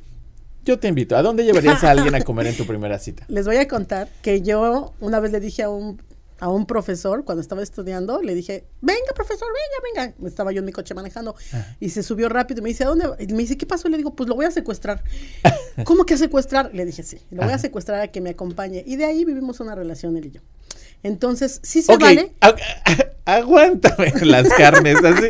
[0.64, 1.16] yo te invito.
[1.16, 3.24] ¿A dónde llevarías a alguien a comer en tu primera cita?
[3.28, 6.00] Les voy a contar que yo una vez le dije a un,
[6.38, 9.48] a un profesor, cuando estaba estudiando, le dije, venga, profesor,
[9.92, 10.28] venga, venga.
[10.28, 11.34] Estaba yo en mi coche manejando
[11.80, 13.08] y se subió rápido y me dice, ¿a dónde?
[13.08, 13.88] va?" Y me dice, ¿qué pasó?
[13.88, 15.02] Y le digo, pues lo voy a secuestrar.
[15.84, 16.70] ¿Cómo que a secuestrar?
[16.72, 18.84] Le dije, sí, lo voy a secuestrar a que me acompañe.
[18.86, 20.40] Y de ahí vivimos una relación él y yo.
[21.04, 22.32] Entonces, sí se Ok, vale.
[22.40, 22.56] a-
[23.36, 24.96] aguántame las carnes.
[25.04, 25.28] Así.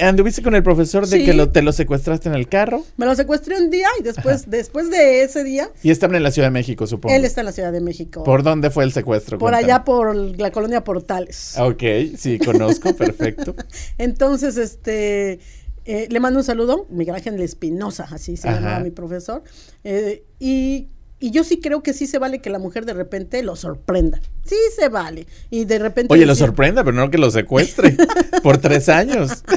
[0.00, 1.24] ¿Anduviste con el profesor de Sí.
[1.24, 2.84] que lo, te lo secuestraste en el carro?
[2.98, 6.30] Me lo secuestré un día y después, después de ese día, Y estaban en la
[6.30, 7.14] Ciudad de México, supongo.
[7.14, 8.22] él está en la Ciudad de México.
[8.22, 9.38] ¿Por dónde fue el secuestro?
[9.38, 9.72] por Cuéntame.
[9.72, 11.54] allá, por la colonia Portales.
[11.58, 11.82] Ok,
[12.18, 13.54] sí, conozco, perfecto.
[13.96, 15.40] Entonces, este,
[15.86, 18.60] eh, le mando un saludo, Miguel Ángel Espinosa, así se Ajá.
[18.60, 19.42] llamaba mi profesor.
[19.84, 20.88] eh, y,
[21.20, 24.22] y yo sí creo que sí se vale que la mujer de repente lo sorprenda.
[24.44, 25.26] Sí se vale.
[25.50, 26.12] Y de repente...
[26.14, 27.94] Oye, lo sorprenda, pero no que lo secuestre
[28.42, 29.44] por tres años.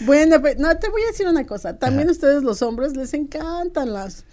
[0.00, 1.78] Bueno, pues, no, te voy a decir una cosa.
[1.78, 2.12] También Ajá.
[2.12, 4.24] ustedes los hombres les encantan las,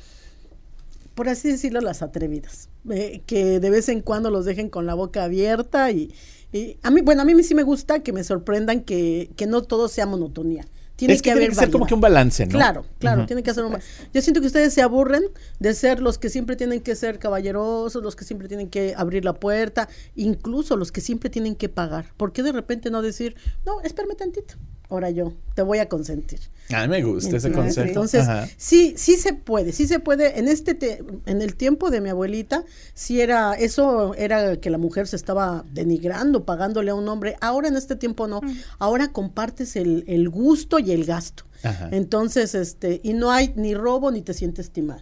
[1.16, 2.70] por así decirlo, las atrevidas.
[2.90, 6.14] eh, que de vez en cuando los dejen con la boca abierta y,
[6.52, 9.62] y a mí, bueno, a mí sí me gusta que me sorprendan que, que no
[9.62, 10.66] todo sea monotonía.
[11.02, 12.52] Tiene es que, que tiene haber que ser como que un balance, ¿no?
[12.52, 13.26] Claro, claro, Ujú.
[13.26, 13.76] tiene que ser un...
[14.14, 15.24] Yo siento que ustedes se aburren
[15.60, 19.26] de ser los que siempre tienen que ser caballerosos, los que siempre tienen que abrir
[19.26, 22.14] la puerta, incluso los que siempre tienen que pagar.
[22.18, 23.36] ¿Por qué de repente no decir,
[23.66, 24.54] no, espérame tantito,
[24.92, 26.40] ahora yo te voy a consentir?
[26.74, 27.88] A mí me gusta ese concepto.
[27.90, 28.48] Entonces, Ajá.
[28.58, 30.40] sí, sí se puede, sí se puede.
[30.40, 34.78] En este, te- en el tiempo de mi abuelita, sí era, eso era que la
[34.78, 37.36] mujer se estaba denigrando, pagándole a un hombre.
[37.42, 38.40] Ahora en este tiempo no.
[38.80, 41.44] Ahora compartes el, el gusto y el gasto.
[41.64, 41.90] Ajá.
[41.92, 45.02] Entonces, este, y no hay ni robo ni te sientes timado.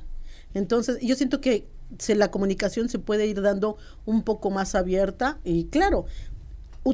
[0.55, 1.67] Entonces, yo siento que
[1.99, 6.05] se, la comunicación se puede ir dando un poco más abierta y claro,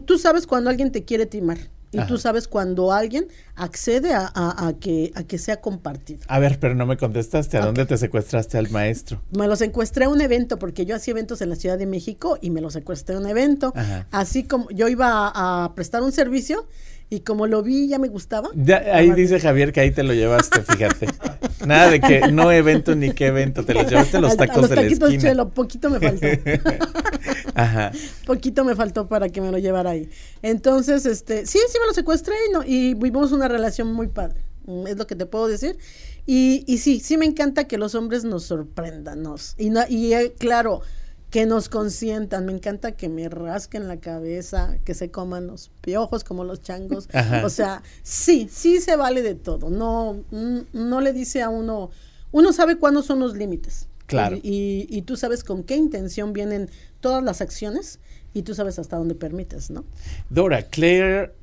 [0.05, 1.57] tú sabes cuando alguien te quiere timar
[1.95, 2.07] y Ajá.
[2.07, 6.19] tú sabes cuando alguien accede a, a- a que, a que sea compartido.
[6.27, 7.57] A ver, pero no me contestaste.
[7.57, 9.21] ¿A dónde te secuestraste al maestro?
[9.31, 12.37] Me lo secuestré a un evento porque yo hacía eventos en la Ciudad de México
[12.41, 13.71] y me lo secuestré a un evento.
[13.75, 14.07] Ajá.
[14.11, 16.67] Así como yo iba a, a prestar un servicio
[17.09, 18.49] y como lo vi ya me gustaba.
[18.55, 21.07] Ya, ahí dice Javier que ahí te lo llevaste, fíjate.
[21.65, 24.69] Nada de que no evento ni qué evento, te los llevaste los a tacos los
[24.69, 25.29] de la taquitos esquina.
[25.31, 26.27] chelo, poquito me faltó.
[27.55, 27.91] Ajá.
[28.25, 30.09] poquito me faltó para que me lo llevara ahí.
[30.41, 34.41] Entonces, este, sí, sí me lo secuestré y, no, y vivimos una relación muy padre.
[34.65, 35.77] Mm, Es lo que te puedo decir.
[36.25, 39.21] Y, y sí, sí me encanta que los hombres nos sorprendan.
[39.21, 40.81] Nos, y, no- y eh, claro,
[41.35, 42.45] que nos consientan.
[42.45, 47.09] Me encanta que me rasquen la cabeza, que se coman los piojos como los changos.
[47.13, 47.45] Ajá.
[47.45, 49.69] O sea, sí, sí se vale de todo.
[49.69, 51.89] No, no le dice a uno,
[52.31, 53.89] uno sabe cuándo son los límites.
[54.05, 54.37] Claro.
[54.37, 56.69] Y, y tú sabes con qué intención vienen
[57.01, 57.99] todas las acciones
[58.33, 59.83] y tú sabes hasta dónde permites, ¿no?
[60.29, 61.33] Dora, Claire.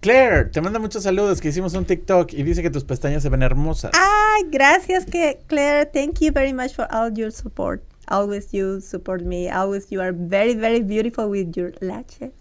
[0.00, 3.30] Claire, te manda muchos saludos que hicimos un TikTok y dice que tus pestañas se
[3.30, 3.92] ven hermosas.
[3.94, 7.89] Ay, gracias que Claire, thank you very much for all your support.
[8.10, 9.48] Always you support me.
[9.48, 12.32] Always you are very very beautiful with your lashes.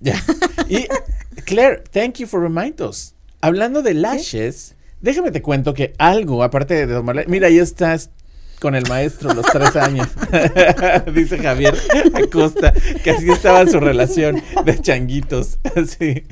[0.00, 0.14] Ya.
[0.68, 0.86] Y
[1.46, 3.14] Claire, thank you for remind us.
[3.40, 7.24] Hablando de lashes, déjame te cuento que algo, aparte de tomarle.
[7.26, 8.10] Mira, ahí estás
[8.58, 10.08] con el maestro los tres años.
[11.14, 11.74] Dice Javier
[12.14, 15.58] Acosta que así estaba su relación de changuitos.
[15.76, 16.24] Así.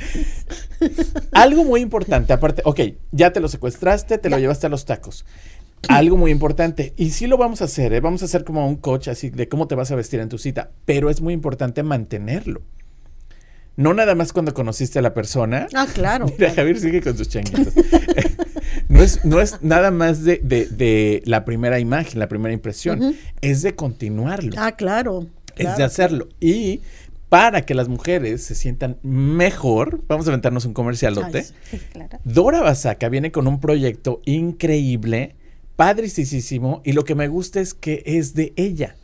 [1.33, 2.81] Algo muy importante, aparte, ok,
[3.13, 5.25] ya te lo secuestraste, te lo llevaste a los tacos.
[5.89, 8.01] Algo muy importante, y sí lo vamos a hacer, ¿eh?
[8.01, 10.39] vamos a hacer como un coach así de cómo te vas a vestir en tu
[10.39, 12.62] cita, pero es muy importante mantenerlo.
[13.77, 15.67] No nada más cuando conociste a la persona.
[15.75, 16.27] Ah, claro.
[16.39, 17.75] Mira, Javier sigue con sus changuitos.
[18.89, 23.15] no, es, no es nada más de, de- de la primera imagen, la primera impresión.
[23.43, 24.53] Es de continuarlo.
[24.57, 25.27] Ah, claro.
[25.57, 26.29] es de hacerlo.
[26.41, 26.81] Y
[27.29, 31.39] para que las mujeres se sientan mejor, vamos a aventarnos un comercialote.
[31.41, 31.45] Ay.
[31.71, 32.19] Sí, claro.
[32.25, 35.35] Dora Basaca viene con un proyecto increíble,
[35.77, 38.97] padricísimo, y lo que me gusta es que es de ella.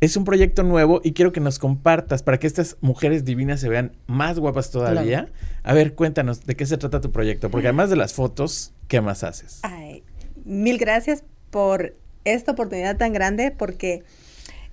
[0.00, 3.68] Es un proyecto nuevo y quiero que nos compartas para que estas mujeres divinas se
[3.68, 5.28] vean más guapas todavía.
[5.62, 9.02] A ver, cuéntanos de qué se trata tu proyecto, porque además de las fotos, ¿qué
[9.02, 9.60] más haces?
[9.62, 10.02] Ay,
[10.44, 11.94] mil gracias por
[12.24, 14.02] esta oportunidad tan grande porque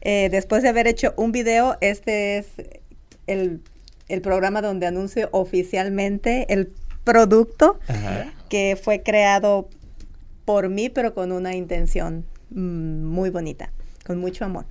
[0.01, 2.47] eh, después de haber hecho un video, este es
[3.27, 3.61] el,
[4.07, 6.71] el programa donde anuncio oficialmente el
[7.03, 8.33] producto Ajá.
[8.49, 9.69] que fue creado
[10.47, 13.73] por mí, pero con una intención mm, muy bonita,
[14.05, 14.65] con mucho amor.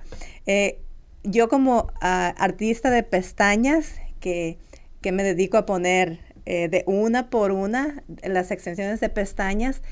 [0.47, 0.79] Eh,
[1.23, 4.57] yo como ah, artista de pestañas, que,
[5.01, 9.83] que me dedico a poner eh, de una por una las extensiones de pestañas,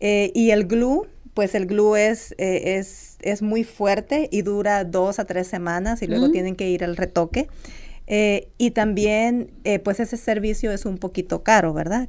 [0.00, 4.84] eh, y el glue, pues el glue es, eh, es, es muy fuerte y dura
[4.84, 7.48] dos a tres semanas y luego tienen que ir al retoque.
[8.06, 12.08] Eh, y también, eh, pues ese servicio es un poquito caro, ¿verdad?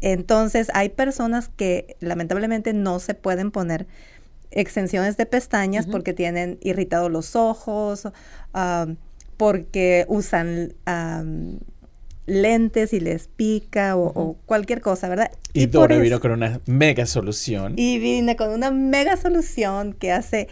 [0.00, 3.86] Entonces, hay personas que lamentablemente no se pueden poner
[4.50, 8.08] extensiones de pestañas porque tienen irritados los ojos,
[9.36, 11.58] porque usan am,
[12.26, 15.30] lentes y les pica o, o cualquier cosa, ¿verdad?
[15.54, 17.74] Y, por Dora vino con una mega solución.
[17.76, 20.48] y vine con una mega solución que hace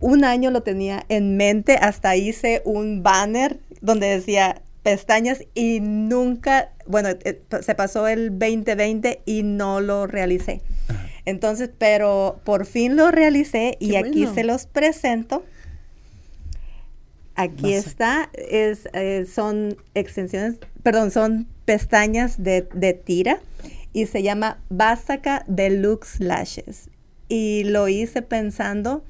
[0.00, 6.72] un año lo tenía en mente, hasta hice un banner donde decía pestañas y nunca,
[6.86, 10.60] bueno, eh, se pasó el 2020 y no lo realicé.
[10.88, 11.08] Ajá.
[11.26, 14.34] Entonces, pero por fin lo realicé y Qué aquí bueno.
[14.34, 15.42] se los presento.
[17.36, 23.40] Aquí Vas está, es, eh, son extensiones, perdón, son pestañas de, de tira
[23.92, 26.90] y se llama Basaca Deluxe Lashes.
[27.28, 29.02] Y lo hice pensando,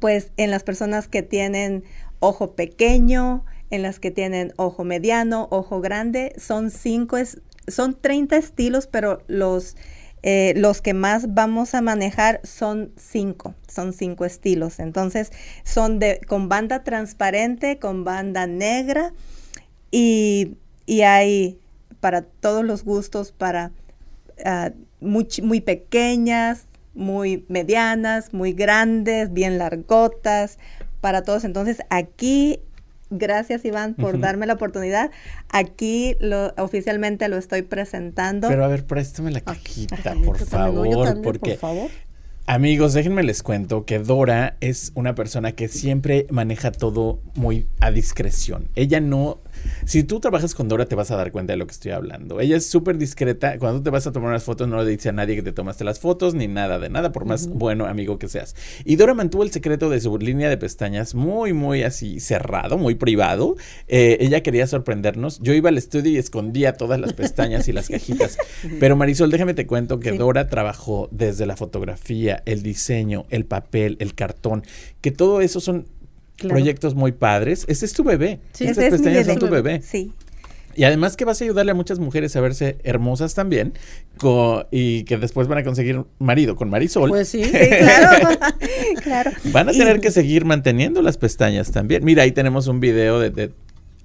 [0.00, 1.84] pues, en las personas que tienen
[2.20, 6.32] ojo pequeño, en las que tienen ojo mediano, ojo grande.
[6.38, 9.76] Son cinco, es- son 30 estilos, pero los,
[10.22, 14.78] eh, los que más vamos a manejar son cinco, son cinco estilos.
[14.80, 15.32] Entonces,
[15.64, 19.12] son de, con banda transparente, con banda negra
[19.90, 21.58] y, y hay
[22.00, 23.72] para todos los gustos, para
[24.44, 26.67] ah, muy, muy pequeñas,
[26.98, 30.58] muy medianas, muy grandes, bien largotas,
[31.00, 31.44] para todos.
[31.44, 32.60] Entonces, aquí,
[33.08, 35.10] gracias Iván por darme la oportunidad.
[35.48, 38.48] Aquí lo, oficialmente lo estoy presentando.
[38.48, 41.90] Pero a ver, préstame la cajita, por también, favor, también, porque por favor.
[42.46, 47.90] Amigos, déjenme les cuento que Dora es una persona que siempre maneja todo muy a
[47.90, 48.68] discreción.
[48.74, 49.38] Ella no...
[49.84, 52.40] Si tú trabajas con Dora te vas a dar cuenta de lo que estoy hablando.
[52.40, 53.58] Ella es súper discreta.
[53.58, 55.84] Cuando te vas a tomar unas fotos no le dice a nadie que te tomaste
[55.84, 58.54] las fotos ni nada de nada, por más bueno amigo que seas.
[58.84, 62.94] Y Dora mantuvo el secreto de su línea de pestañas muy, muy así cerrado, muy
[62.94, 63.56] privado.
[63.86, 65.40] Eh, ella quería sorprendernos.
[65.40, 68.38] Yo iba al estudio y escondía todas las pestañas y las cajitas.
[68.80, 70.16] Pero Marisol, déjame te cuento que Sí.
[70.16, 74.62] Dora trabajó desde la fotografía, el diseño, el papel, el cartón,
[75.00, 75.86] que todo eso son
[76.38, 76.54] Claro.
[76.54, 77.64] proyectos muy padres.
[77.68, 78.40] Este es tu bebé.
[78.52, 79.82] Sí, Estas Ese es pestañas son tu bebé.
[79.82, 80.12] Sí.
[80.76, 83.72] Y además que vas a ayudarle a muchas mujeres a verse hermosas también
[84.70, 87.10] y que después van a conseguir marido con Marisol.
[87.10, 87.42] Pues sí.
[87.42, 88.28] Sí, claro.
[89.02, 89.30] claro.
[89.52, 92.04] Van a tener Y- que seguir manteniendo las pestañas también.
[92.04, 93.30] Mira, ahí tenemos un video de...
[93.30, 93.52] de-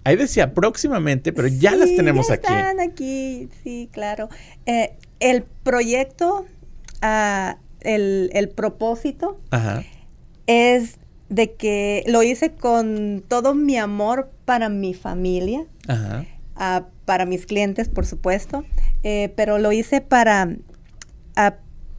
[0.04, 2.52] ahí decía próximamente, pero ya las tenemos ya aquí.
[2.52, 4.30] Están aquí, sí, claro.
[4.66, 6.46] Eh, el proyecto,
[7.04, 9.84] ah, el, el propósito Ajá.
[10.48, 10.98] es
[11.34, 16.26] de que lo hice con todo mi amor para mi familia, Ajá.
[16.56, 18.66] ah, para mis clientes, por supuesto,
[19.02, 20.56] eh, pero lo hice para,
[21.36, 21.56] ah,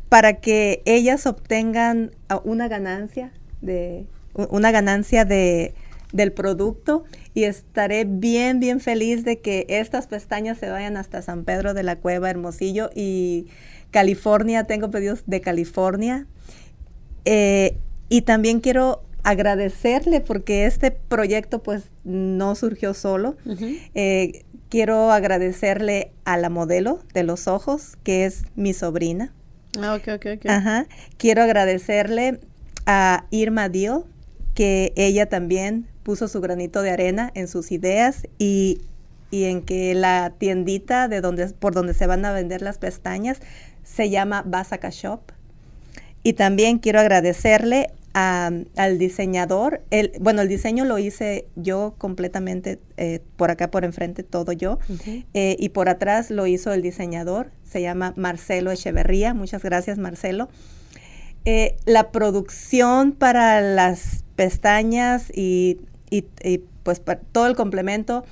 [0.08, 5.74] para que ellas obtengan ah, una ganancia de una ganancia de
[6.12, 11.44] del producto y estaré bien bien feliz de que estas pestañas se vayan hasta San
[11.44, 13.48] Pedro de la Cueva, Hermosillo y
[13.90, 14.64] California.
[14.64, 16.26] Tengo pedidos de California.
[17.24, 23.36] Eh, y también quiero agradecerle porque este proyecto pues no surgió solo.
[23.94, 29.32] Eh, quiero agradecerle a la modelo de los ojos, que es mi sobrina.
[29.80, 30.46] Ah, ok, ok, ok.
[30.46, 30.86] Ajá.
[31.16, 32.38] Quiero agradecerle
[32.86, 34.06] a Irma Dio,
[34.54, 38.82] que ella también puso su granito de arena en sus ideas y,
[39.30, 43.40] y en que la tiendita de donde, por donde se van a vender las pestañas
[43.82, 45.20] se llama Basaka Shop.
[46.22, 49.82] Y también quiero agradecerle a- al diseñador.
[49.90, 54.78] El, bueno, el diseño lo hice yo completamente, eh, por acá por enfrente, todo yo.
[55.34, 59.34] Eh, y por atrás lo hizo el diseñador, se llama Marcelo Echeverría.
[59.34, 60.48] Muchas gracias, Marcelo.
[61.44, 68.24] Eh, la producción para las pestañas y, y- y, pues todo el complemento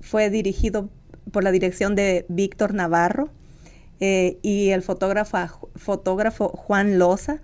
[0.00, 0.90] fue dirigido
[1.32, 3.30] por la dirección de Víctor Navarro
[3.98, 7.40] y el fotógrafo, fotógrafo Juan Loza.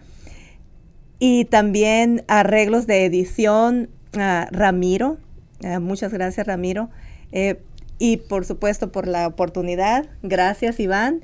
[1.25, 5.19] Y también arreglos de edición a Ramiro.
[5.63, 6.91] Ah, muchas gracias, Ramiro.
[7.31, 7.63] Eh,
[8.01, 10.07] y por supuesto por la oportunidad.
[10.25, 11.21] Gracias, Iván.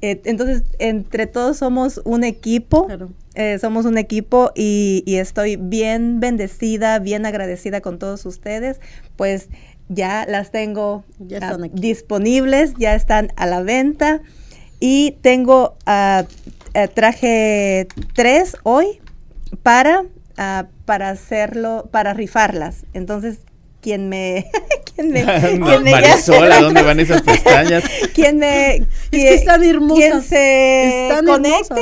[0.00, 2.86] Eh, entonces, entre todos somos un equipo.
[2.86, 3.12] Claro.
[3.36, 8.80] Eh, somos un equipo y, y estoy bien bendecida, bien agradecida con todos ustedes.
[9.14, 9.48] Pues
[9.88, 14.22] ya las tengo Ya ah, están disponibles, ya están a la venta.
[14.80, 18.98] Y tengo, eh, traje tres hoy
[19.66, 20.04] para,
[20.36, 22.86] ah, para hacerlo, para rifarlas.
[22.94, 23.40] Entonces,
[23.80, 24.48] quien me,
[24.94, 27.82] quien me, quien me- Marisol, ¿a dónde van esas pestañas?
[28.14, 31.80] quien me, que están hermosas, quien se están conecte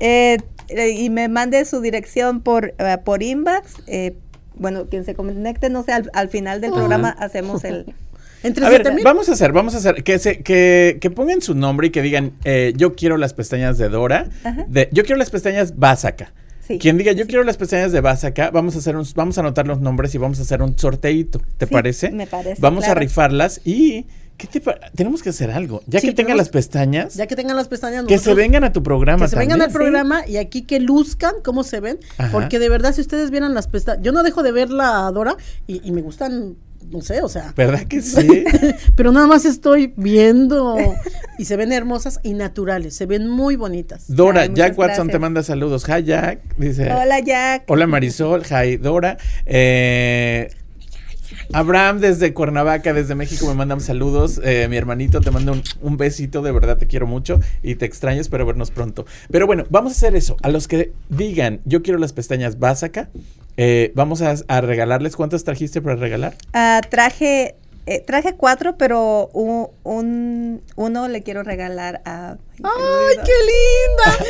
[0.00, 0.36] eh,
[0.68, 3.76] eh, y me mande su dirección por, eh, por inbox.
[3.86, 4.16] eh,
[4.56, 7.94] bueno, quien se conecte, no sé, al, al final del programa hacemos el...
[8.42, 11.54] Entre A ver, vamos a hacer, vamos a hacer, que se, que, que pongan su
[11.54, 14.66] nombre y que digan, eh, yo quiero las pestañas de Dora, Ajá.
[14.68, 16.34] de, yo quiero las pestañas Básaca.
[16.66, 16.78] Sí.
[16.78, 19.66] Quien diga, yo quiero las pestañas de Básaca, vamos a hacer un, vamos a anotar
[19.66, 22.10] los nombres y vamos a hacer un sorteito, ¿te Sí, parece?
[22.10, 24.06] me parece, Vamos a rifarlas y,
[24.38, 24.62] ¿qué te
[24.94, 28.06] tenemos que hacer algo, ya Sí, que tengan las pestañas, Ya que tengan las pestañas.
[28.06, 31.34] que se vengan a tu programa que se vengan al programa y aquí que luzcan
[31.44, 31.98] cómo se ven.
[32.16, 32.32] Ajá.
[32.32, 35.36] Porque de verdad, si ustedes vieran las pestañas, yo no dejo de ver la Dora
[35.66, 36.56] y, y me gustan,
[36.94, 37.52] no sé, o sea.
[37.56, 38.44] ¿Verdad que sí?
[38.96, 40.76] Pero nada más estoy viendo
[41.38, 44.04] y se ven hermosas y naturales, se ven muy bonitas.
[44.06, 45.84] Dora, Ay, Jack Watson te manda saludos.
[45.88, 46.92] Hi Jack, dice.
[46.92, 47.64] Hola, Jack.
[47.66, 49.18] Hola Marisol, hi Dora.
[49.44, 50.50] Eh,
[51.52, 54.40] Abraham desde Cuernavaca, desde México, me mandan saludos.
[54.44, 57.86] Eh, mi hermanito te manda un, un besito, de verdad te quiero mucho y te
[57.86, 59.04] extraño, espero vernos pronto.
[59.32, 60.36] Pero bueno, vamos a hacer eso.
[60.42, 63.10] A los que digan, yo quiero las pestañas Básaca,
[63.56, 65.16] eh, vamos a, a regalarles.
[65.16, 66.34] ¿Cuántas trajiste para regalar?
[66.52, 72.36] Ah, traje, eh, traje cuatro, pero un, un- uno le quiero regalar a...
[72.62, 74.24] ¡Ay, qué linda!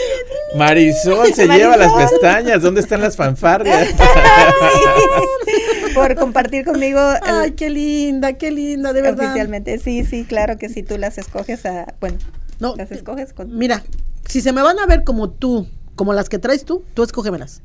[0.57, 2.63] Marisol se lleva las pestañas.
[2.63, 3.89] ¿Dónde están las fanfarrias?
[5.95, 9.27] Por compartir conmigo el- ¡Ay, qué linda, qué linda, de verdad!
[9.27, 9.79] oficialmente.
[9.79, 12.19] Sí, sí, claro que si tú las escoges, a, bueno,
[12.59, 13.57] No, las escoges con...
[13.57, 13.83] Mira,
[14.27, 17.63] si se me van a ver como tú, como las que traes tú, tú escógemelas.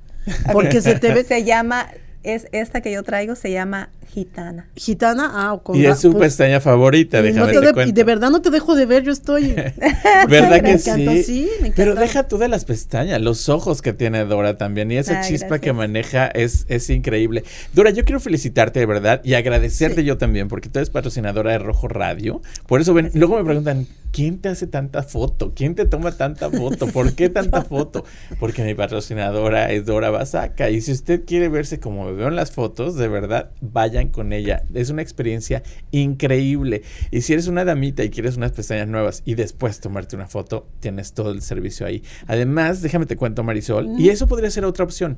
[0.51, 1.87] Porque se te ve Se llama,
[2.23, 4.67] es esta que yo traigo, se llama gitana.
[4.75, 7.69] gitana, ah, o con y es su pues, pestaña favorita, no déjame te te de,
[7.69, 7.93] y cuento.
[7.93, 9.53] de verdad no te dejo de ver, yo estoy.
[10.27, 11.23] ¿Verdad Me que encantó, sí?
[11.23, 14.97] sí, me Pero deja tú de las pestañas, los ojos que tiene Dora también y
[14.97, 17.43] esa Ay, chispa que maneja es, es increíble.
[17.73, 20.03] Dora, yo quiero felicitarte de verdad y agradecerte Sí.
[20.03, 22.41] yo también porque tú eres patrocinadora de Rojo Radio.
[22.67, 25.53] Por eso ven, luego me preguntan, ¿quién te hace tanta foto?
[25.55, 26.87] ¿Quién te toma tanta foto?
[26.87, 28.03] ¿Por qué tanta foto?
[28.39, 32.35] Porque mi patrocinadora es Dora Basaca y si usted quiere verse como me veo en
[32.35, 34.63] las fotos, de verdad, vayan con ella.
[34.73, 36.83] Es una experiencia increíble.
[37.11, 40.67] Y si eres una damita y quieres unas pestañas nuevas y después tomarte una foto,
[40.79, 42.03] tienes todo el servicio ahí.
[42.27, 45.17] Además, déjame te cuento, Marisol, y eso podría ser otra opción.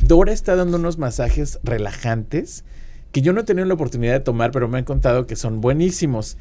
[0.00, 2.64] Dora está dando unos masajes relajantes
[3.12, 5.60] que yo no he tenido la oportunidad de tomar, pero me han contado que son
[5.60, 6.38] buenísimos.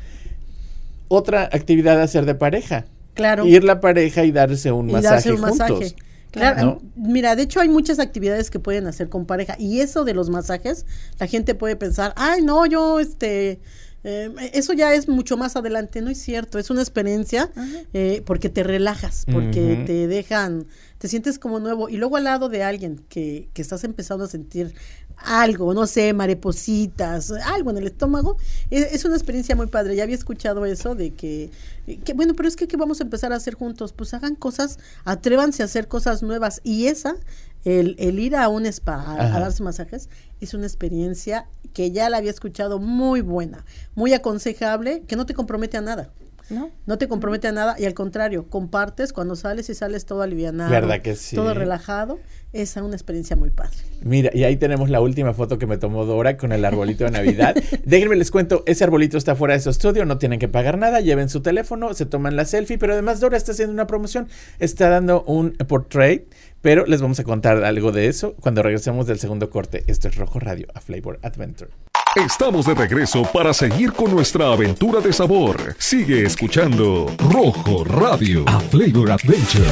[1.14, 2.86] Otra actividad a hacer de pareja.
[3.16, 3.46] Claro.
[3.46, 5.60] Ir la pareja y darse un y masaje darse un juntos.
[5.60, 5.96] masaje.
[6.32, 6.82] Claro, ¿no?
[6.96, 10.30] mira, de hecho hay muchas actividades que pueden hacer con pareja y eso de los
[10.30, 10.86] masajes,
[11.20, 13.60] la gente puede pensar, ay, no, yo, este,
[14.06, 17.52] eh, eso ya es mucho más adelante, no es cierto, es una experiencia
[17.94, 20.68] eh, porque te relajas, porque te dejan,
[20.98, 24.28] te sientes como nuevo y luego al lado de alguien que, que estás empezando a
[24.28, 24.74] sentir
[25.26, 28.38] algo, no sé, maripositas, algo en el estómago,
[28.70, 29.96] es, es una experiencia muy padre.
[29.96, 31.50] Ya había escuchado eso de que,
[32.04, 33.94] que, bueno, pero es que ¿qué vamos a empezar a hacer juntos?
[33.94, 37.16] Pues hagan cosas, atrévanse a hacer cosas nuevas y esa,
[37.64, 40.10] el, el ir a un spa a, darse masajes,
[40.40, 43.66] es una experiencia que ya la había escuchado muy buena,
[43.96, 46.12] muy aconsejable, que no te compromete a nada.
[46.52, 46.70] ¿No?
[46.86, 50.70] No te compromete a nada y al contrario, compartes cuando sales y sales todo alivianado.
[50.70, 51.36] ¿Verdad que sí?
[51.36, 52.20] Todo relajado.
[52.54, 53.78] Es una experiencia muy padre.
[54.04, 57.12] Mira, y ahí tenemos la última foto que me tomó Dora con el arbolito de
[57.12, 57.56] Navidad.
[57.86, 61.00] Déjenme les cuento, ese arbolito está fuera de su estudio, no tienen que pagar nada,
[61.00, 64.28] lleven su teléfono, se toman la selfie, pero además Dora está haciendo una promoción,
[64.60, 66.26] está dando un portrait,
[66.62, 69.86] pero les vamos a contar algo de eso cuando regresemos del segundo corte.
[69.88, 71.72] Esto es Rojo Radio, a Flavor Adventure.
[72.16, 75.78] Estamos de regreso para seguir con nuestra aventura de sabor.
[75.80, 79.70] Sigue escuchando Rojo Radio, a Flavor Adventure.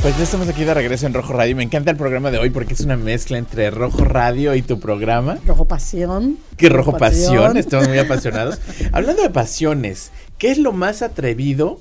[0.00, 1.56] Pues ya estamos aquí de regreso en Rojo Radio.
[1.56, 4.78] Me encanta el programa de hoy porque es una mezcla entre Rojo Radio y tu
[4.78, 5.38] programa.
[5.44, 6.38] Rojo Pasión.
[6.56, 8.60] Qué rojo pasión, estamos muy apasionados.
[8.92, 11.80] Hablando de pasiones, ¿qué es lo más atrevido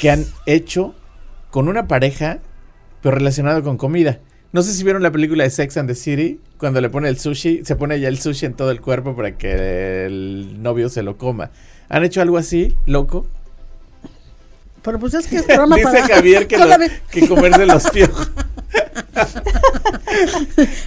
[0.00, 0.92] que han hecho
[1.52, 2.40] con una pareja,
[3.00, 4.18] pero relacionado con comida?
[4.52, 7.18] No sé si vieron la película de Sex and the City, cuando le pone el
[7.18, 11.02] sushi, se pone ya el sushi en todo el cuerpo para que el novio se
[11.02, 11.50] lo coma.
[11.88, 13.26] ¿Han hecho algo así, loco?
[14.82, 16.06] Pero pues es que es programa Dice para...
[16.16, 16.66] Javier que, lo-
[17.10, 18.30] que comerse los piojos.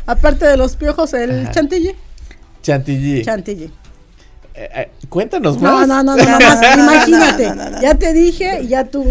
[0.05, 1.51] Aparte de los piojos, el Ajá.
[1.51, 1.95] chantilly.
[2.61, 3.23] Chantilly.
[3.23, 3.71] Chantilly.
[4.53, 5.87] Eh, eh, cuéntanos No, más.
[5.87, 6.61] no, no, no, no, más.
[6.77, 7.53] Imagínate.
[7.81, 9.05] Ya te dije, y ya tú,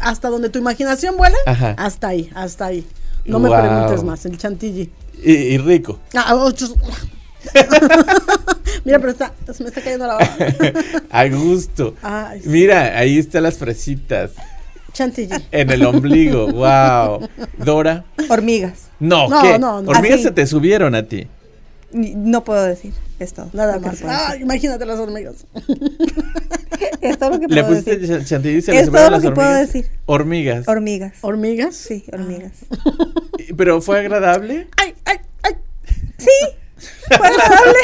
[0.00, 1.74] hasta donde tu imaginación vuela, Ajá.
[1.78, 2.86] hasta ahí, hasta ahí.
[3.24, 4.90] No me preguntes más, el chantilly.
[5.22, 5.98] Y, y rico.
[6.14, 6.74] Ah, ocho-
[8.84, 10.28] Mira, pero está, se me está cayendo la baba.
[11.10, 11.94] A gusto.
[12.02, 12.48] Ay, sí.
[12.48, 14.32] Mira, ahí están las fresitas.
[14.92, 15.34] Chantilly.
[15.50, 16.48] En el ombligo.
[16.52, 17.28] wow.
[17.58, 18.04] Dora.
[18.28, 18.88] Hormigas.
[19.00, 19.58] No, No, ¿qué?
[19.58, 19.90] no, no.
[19.90, 20.22] Hormigas Así.
[20.24, 21.26] se te subieron a ti.
[21.94, 22.92] No puedo decir.
[23.20, 23.48] Es todo.
[23.52, 24.00] Nada más.
[24.00, 24.12] puedo.
[24.12, 25.46] Ah, imagínate las hormigas.
[27.00, 28.16] Es todo lo que Le puedo pusiste decir.
[28.16, 29.72] ch- chantilly y se le Es todo lo las que puedo hormigas.
[29.72, 29.90] decir.
[30.06, 30.68] Hormigas.
[30.68, 31.12] Hormigas.
[31.20, 31.76] ¿Hormigas?
[31.76, 32.52] Sí, hormigas.
[33.38, 34.68] Y- Pero fue agradable.
[34.78, 35.52] Ay, ay, ay.
[36.18, 36.30] Sí,
[37.08, 37.78] fue agradable.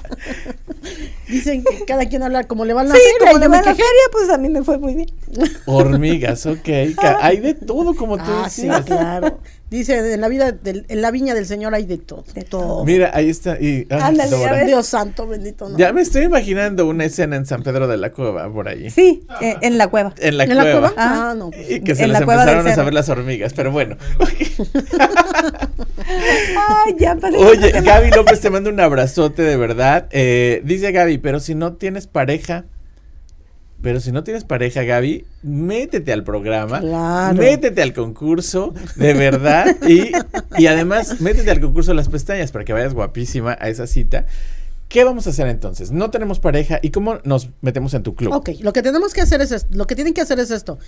[1.28, 3.18] Dicen que cada quien habla como le va en la Sí, feria.
[3.28, 5.10] como le yo va la feria, pues a mí me fue muy bien.
[5.66, 6.68] Hormigas, ok.
[7.20, 8.84] Hay de todo como tú Ah, sí, decías.
[8.84, 9.38] claro.
[9.70, 12.24] Dice, en la vida, del- en la viña del Señor hay de todo.
[12.34, 12.84] De todo.
[12.84, 13.56] Mira, ahí está.
[13.60, 14.64] Y, ah, Ándale, a.
[14.64, 15.68] Dios santo, bendito.
[15.68, 15.78] No.
[15.78, 18.90] Ya me estoy imaginando una escena en San Pedro de la Cueva por ahí.
[18.90, 20.12] Sí, eh, en la cueva.
[20.18, 20.64] En la ¿En cueva.
[20.64, 20.92] la cueva?
[20.96, 21.34] Ah.
[21.38, 21.50] No.
[21.50, 23.96] pues, Y que se En les la empezaron a saber las hormigas, pero bueno.
[26.06, 27.16] Ay, ya.
[27.38, 30.08] Oye, Gaby López te manda un abrazote de verdad.
[30.10, 32.64] Eh, dice Gaby, pero si no tienes pareja,
[33.82, 37.36] pero si no tienes pareja, Gaby, métete al programa, Claro.
[37.36, 40.10] métete al concurso, de verdad, y,
[40.58, 44.26] y además métete al concurso de las pestañas para que vayas guapísima a esa cita.
[44.88, 45.92] ¿Qué vamos a hacer entonces?
[45.92, 48.32] No tenemos pareja y cómo nos metemos en tu club.
[48.32, 50.78] Ok, lo que tenemos que hacer es esto, lo que tienen que hacer es esto.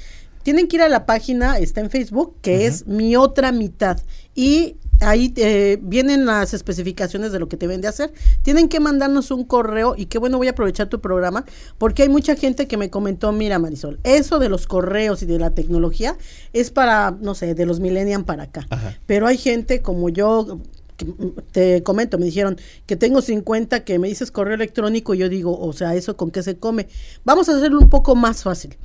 [0.42, 4.00] Tienen que ir a la página, está en Facebook, que es Mi Otra Mitad.
[4.34, 8.12] Y ahí eh, vienen las especificaciones de lo que te ven de hacer.
[8.42, 11.44] Tienen que mandarnos un correo y qué bueno, voy a aprovechar tu programa
[11.78, 15.38] porque hay mucha gente que me comentó, mira Marisol, eso de los correos y de
[15.38, 16.16] la tecnología
[16.52, 18.66] es para, no sé, de los millennials para acá.
[18.70, 18.98] Ajá.
[19.06, 20.60] Pero hay gente como yo,
[20.96, 25.18] que, mm, te comento, me dijeron que tengo 50, que me dices correo electrónico, y
[25.18, 26.88] yo digo, o sea, ¿eso con qué se come?
[27.24, 28.76] Vamos a hacerlo un poco más fácil.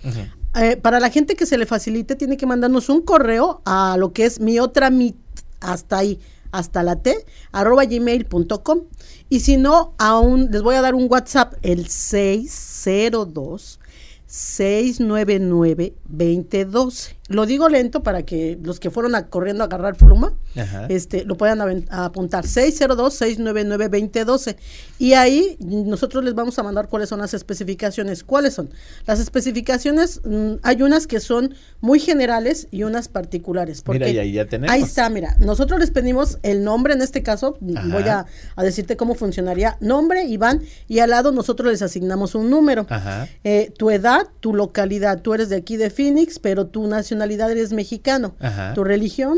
[0.56, 4.14] Eh, para la gente que se le facilite, tiene que mandarnos un correo a lo
[4.14, 5.16] que es mi otra mit,
[5.60, 6.20] hasta ahí,
[6.52, 8.82] hasta la T, arroba gmail.com.
[9.30, 13.80] Y si no, aún les voy a dar un WhatsApp, el 602
[14.28, 17.17] 699-2012.
[17.28, 20.86] Lo digo lento para que los que fueron a, corriendo a agarrar pluma, Ajá.
[20.88, 22.46] este, lo puedan apuntar.
[22.46, 24.56] 602-699-2012.
[25.00, 28.24] Y ahí nosotros les vamos a mandar cuáles son las especificaciones.
[28.24, 28.70] ¿Cuáles son?
[29.06, 33.84] Las especificaciones, mm, hay unas que son muy generales y unas particulares.
[33.88, 34.74] Mira, porque y ahí ya tenemos.
[34.74, 35.36] Ahí está, mira.
[35.40, 37.88] Nosotros les pedimos el nombre, en este caso, mm, Ajá.
[37.90, 38.26] voy a,
[38.56, 39.76] a decirte cómo funcionaría.
[39.82, 42.86] Nombre, Iván, y al lado nosotros les asignamos un número.
[42.90, 43.28] Ajá.
[43.44, 45.22] Eh, tu edad, tu localidad.
[45.22, 48.36] Tú eres de aquí de Phoenix, pero tu nacionalidad eres mexicano.
[48.40, 48.74] Ajá.
[48.74, 49.38] Tu religión,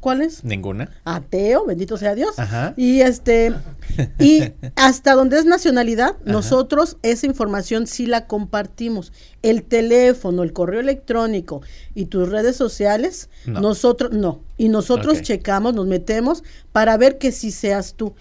[0.00, 0.44] ¿cuál es?
[0.44, 0.90] Ninguna.
[1.04, 2.38] Ateo, bendito sea Dios.
[2.38, 2.72] Ajá.
[2.76, 3.52] Y este,
[4.18, 9.12] y hasta donde es nacionalidad, nosotros esa información sí la compartimos.
[9.42, 11.62] El teléfono, el correo electrónico
[11.94, 13.60] y tus redes sociales, No.
[13.60, 14.40] nosotros no.
[14.56, 18.14] Y nosotros checamos, nos metemos para ver que sí seas tú.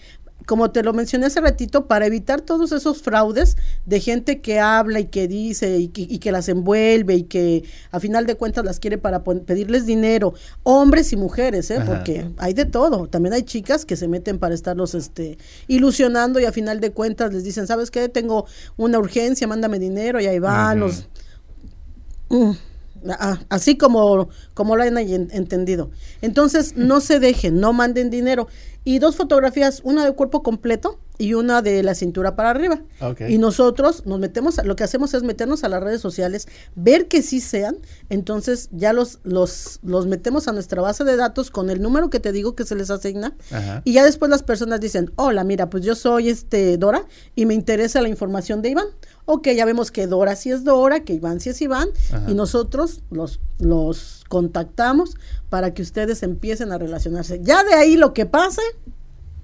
[0.49, 4.99] Como te lo mencioné hace ratito, para evitar todos esos fraudes de gente que habla
[4.99, 8.65] y que dice y que, y que las envuelve y que a final de cuentas
[8.65, 10.33] las quiere para pedirles dinero,
[10.63, 11.75] hombres y mujeres, ¿eh?
[11.77, 11.85] Ajá.
[11.85, 13.07] porque hay de todo.
[13.07, 15.37] También hay chicas que se meten para estarlos este,
[15.67, 18.09] ilusionando y a final de cuentas les dicen, ¿sabes qué?
[18.09, 21.05] Tengo una urgencia, mándame dinero y ahí van los...
[22.29, 22.51] Mm,
[23.11, 25.91] ah, así como, como lo hayan en- entendido.
[26.21, 28.47] Entonces, no se dejen, no manden dinero.
[28.89, 32.81] Y dos fotografías, una de cuerpo completo y una de la cintura para arriba.
[33.27, 37.07] Y nosotros nos metemos, a- lo que hacemos es meternos a las redes sociales, ver
[37.07, 37.77] que sí sean,
[38.09, 42.19] entonces ya los, los, los metemos a nuestra base de datos con el número que
[42.19, 43.35] te digo que se les asigna.
[43.51, 43.81] Ajá.
[43.85, 47.05] Y ya después las personas dicen, hola, mira, pues yo soy este Dora
[47.35, 48.87] y me interesa la información de Iván.
[49.25, 52.23] Ok, ya vemos que Dora sí es Dora, que Iván sí es Iván, Ajá.
[52.31, 55.15] y nosotros los, los contactamos
[55.49, 57.39] para que ustedes empiecen a relacionarse.
[57.43, 58.61] Ya de ahí lo que pase,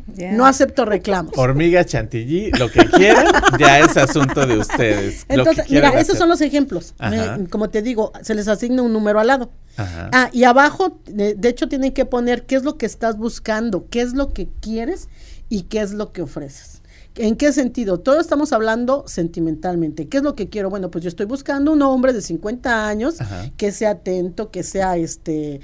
[0.08, 1.34] No acepto reclamos.
[1.36, 3.26] Hormiga chantilly, lo que quieran,
[3.60, 5.26] ya es asunto de ustedes.
[5.30, 6.94] Entonces, mira, esos son los ejemplos.
[7.00, 9.50] Me- como te digo, se les asigna un número al lado.
[9.78, 10.10] Ajá.
[10.14, 13.88] Ah, y abajo, de, de hecho, tienen que poner qué es lo que estás buscando,
[13.90, 15.10] qué es lo que quieres
[15.50, 16.82] y qué es lo que ofreces.
[17.18, 18.00] ¿En qué sentido?
[18.00, 20.08] Todo estamos hablando sentimentalmente.
[20.08, 20.70] ¿Qué es lo que quiero?
[20.70, 23.50] Bueno, pues yo estoy buscando un hombre de 50 años Ajá.
[23.58, 25.62] que sea atento, que sea este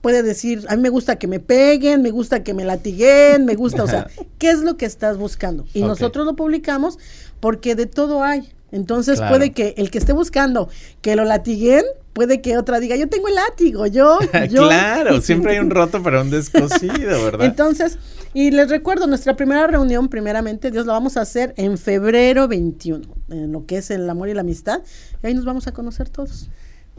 [0.00, 3.54] puede decir, a mí me gusta que me peguen, me gusta que me latiguen, me
[3.54, 4.06] gusta, o sea,
[4.38, 5.64] ¿qué es lo que estás buscando?
[5.74, 6.98] Y nosotros lo publicamos
[7.40, 8.52] porque de todo hay.
[8.72, 9.36] Entonces Claro.
[9.36, 10.68] puede que el que esté buscando
[11.00, 14.18] que lo latiguen, puede que otra diga, yo tengo el látigo, yo,
[14.50, 14.68] yo.
[14.68, 17.46] claro, siempre hay un roto para un descosido, ¿verdad?
[17.46, 17.98] Entonces,
[18.32, 23.02] y les recuerdo, nuestra primera reunión, primeramente, Dios la vamos a hacer en febrero 21,
[23.30, 24.82] en lo que es el amor y la amistad,
[25.22, 26.48] y ahí nos vamos a conocer todos.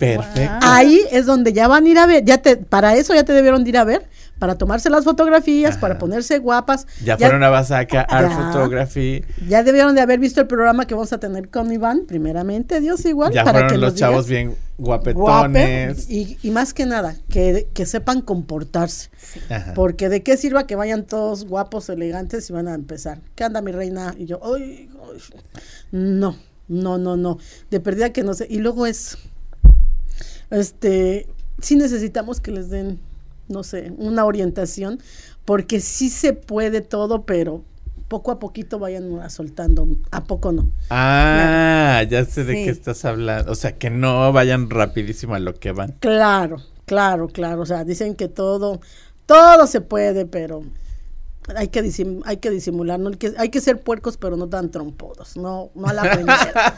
[0.02, 0.58] Perfecto.
[0.62, 3.34] Ahí es donde ya van a ir a ver, ya te, para eso ya te
[3.34, 4.08] debieron de ir a ver,
[4.40, 5.82] para tomarse las fotografías, Ajá.
[5.82, 6.88] para ponerse guapas.
[7.04, 8.38] Ya fueron a Basaca, Art Ya.
[8.52, 9.24] Photography.
[9.48, 13.06] Ya debieron de haber visto el programa que vamos a tener con Iván, primeramente, Dios
[13.06, 13.32] igual.
[13.32, 14.46] Ya para fueron que los chavos digas.
[14.48, 16.10] bien Guape, guapetones.
[16.10, 19.12] y, y más que nada, que, que sepan comportarse.
[19.50, 19.74] Ajá.
[19.76, 23.20] Porque de qué sirva que vayan todos guapos, elegantes y van a empezar.
[23.36, 24.16] ¿Qué anda mi reina?
[24.18, 25.20] Y yo, ay, ay".
[25.92, 26.36] no,
[26.68, 27.38] no, no, no.
[27.70, 28.48] De perdida que no sé.
[28.50, 29.20] Y luego es,
[30.52, 31.28] este,
[31.60, 33.00] sí necesitamos que les den,
[33.48, 35.00] no sé, una orientación,
[35.46, 37.64] porque sí se puede todo, pero
[38.08, 39.88] poco a poquito vayan soltando.
[40.12, 40.70] ¿A poco no?
[40.90, 42.64] Ah, ya sé de Sí.
[42.66, 43.52] qué estás hablando.
[43.52, 45.96] O sea, que no vayan rapidísimo a lo que van.
[46.00, 47.62] Claro, claro, claro.
[47.62, 48.82] O sea, dicen que todo,
[49.26, 50.62] todo se puede, pero
[51.56, 53.10] hay que, disim- hay que disimular, ¿no?
[53.10, 56.76] Hay que, hay que ser puercos, pero no tan trompudos, no, no a la primera.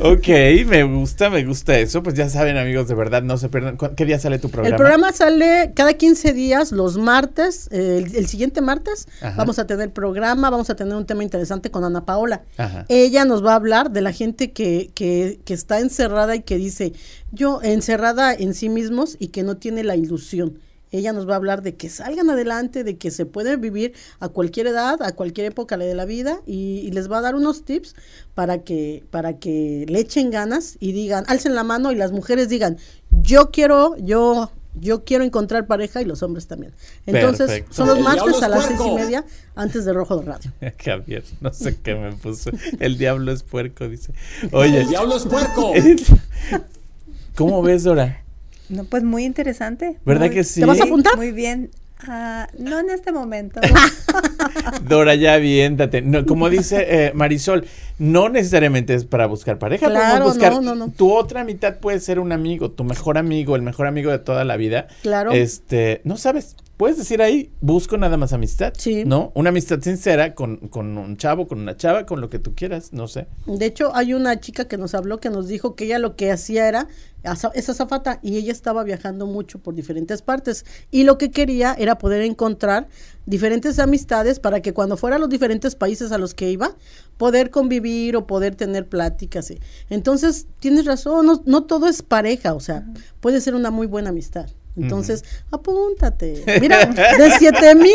[0.02, 0.28] ok,
[0.66, 2.02] me gusta, me gusta eso.
[2.02, 3.76] Pues ya saben, amigos, de verdad, no se pierdan.
[3.76, 4.74] ¿Cu- ¿Qué día sale tu programa?
[4.74, 7.68] El programa sale cada 15 días, los martes.
[7.72, 9.34] eh, el, el siguiente martes Ajá.
[9.36, 12.42] vamos a tener programa, vamos a tener un tema interesante con Ana Paola.
[12.56, 12.86] Ajá.
[12.88, 16.56] Ella nos va a hablar de la gente que, que, que está encerrada y que
[16.56, 16.92] dice,
[17.32, 20.58] yo encerrada en sí mismos y que no tiene la ilusión.
[20.98, 24.28] Ella nos va a hablar de que salgan adelante, de que se puede vivir a
[24.28, 27.64] cualquier edad, a cualquier época de la vida y, y les va a dar unos
[27.64, 27.96] tips
[28.34, 32.48] para que, para que le echen ganas y digan, alcen la mano y las mujeres
[32.48, 32.78] digan,
[33.10, 36.72] yo quiero, yo, yo quiero encontrar pareja y los hombres también.
[37.06, 37.74] Entonces, Perfecto.
[37.74, 39.24] son los martes es a las seis y media
[39.54, 40.52] antes de Rojo de Radio.
[40.84, 42.50] Javier, no sé qué me puso.
[42.80, 44.12] El diablo es puerco, dice.
[44.52, 45.72] Oye, El diablo es puerco.
[47.34, 48.23] ¿cómo ves, Dora?
[48.68, 49.98] No, pues muy interesante.
[50.04, 50.60] ¿Verdad Muy- que sí?
[50.60, 51.16] ¿Te vas a apuntar?
[51.16, 51.70] Muy bien.
[52.06, 53.60] Ah, no en este momento.
[54.88, 56.02] Dora, ya aviéntate.
[56.02, 57.66] No, como dice eh, Marisol,
[57.98, 59.88] no necesariamente es para buscar pareja.
[59.88, 60.52] Claro, buscar.
[60.52, 60.90] no, no, no.
[60.90, 64.44] Tu otra mitad puede ser un amigo, tu mejor amigo, el mejor amigo de toda
[64.44, 64.88] la vida.
[65.02, 65.32] Claro.
[65.32, 68.72] Este, no sabes, puedes decir ahí, busco nada más amistad.
[68.76, 69.04] Sí.
[69.04, 69.30] ¿No?
[69.34, 72.92] Una amistad sincera con, con un chavo, con una chava, con lo que tú quieras,
[72.92, 73.26] no sé.
[73.46, 76.30] De hecho, hay una chica que nos habló que nos dijo que ella lo que
[76.32, 76.88] hacía era,
[77.22, 80.64] aza- es azafata, y ella estaba viajando mucho por diferentes partes.
[80.90, 82.88] Y lo que quería era poder encontrar
[83.26, 86.74] diferentes amistades para que cuando fuera a los diferentes países a los que iba,
[87.16, 89.50] poder convivir o poder tener pláticas.
[89.50, 89.60] y-
[89.90, 92.84] Entonces, tienes razón, no, no todo es pareja, o sea,
[93.20, 94.50] puede ser una muy buena amistad.
[94.76, 96.42] Entonces, apúntate.
[96.60, 97.92] Mira, de siete mil,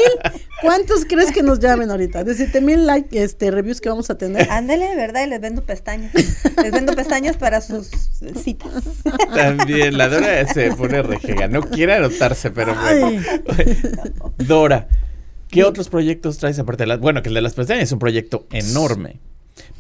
[0.62, 2.24] ¿cuántos crees que nos llamen ahorita?
[2.24, 4.50] De siete mil like, este, reviews que vamos a tener.
[4.50, 5.26] Ándale, ¿verdad?
[5.26, 6.14] Y les vendo pestañas.
[6.64, 7.88] Les vendo pestañas para sus
[8.42, 8.84] citas.
[9.34, 11.48] También, la Dora se pone rejega.
[11.48, 13.22] No quiere anotarse, pero bueno.
[14.38, 14.88] Dora,
[15.50, 17.00] ¿qué otros proyectos traes aparte de las...
[17.00, 19.20] Bueno, que el de las pestañas es un proyecto enorme.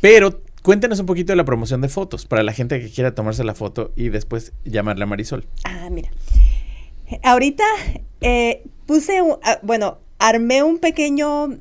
[0.01, 3.43] Pero cuéntanos un poquito de la promoción de fotos para la gente que quiera tomarse
[3.43, 5.47] la foto y después llamarle a Marisol.
[5.63, 6.09] Ah, mira.
[7.23, 7.63] Ahorita
[8.21, 11.57] eh, puse, un- ah, bueno, armé un pequeño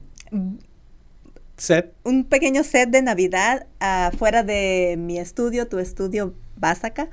[1.57, 1.93] Set.
[2.05, 7.09] un pequeño set de Navidad afuera de mi estudio, tu estudio Básaca.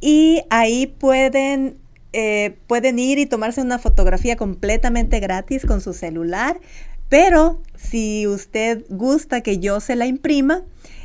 [0.00, 1.78] Y ahí pueden,
[2.12, 6.60] eh, pueden ir y tomarse una fotografía completamente gratis con su celular.
[7.08, 10.62] Pero si usted gusta que yo se la imprima,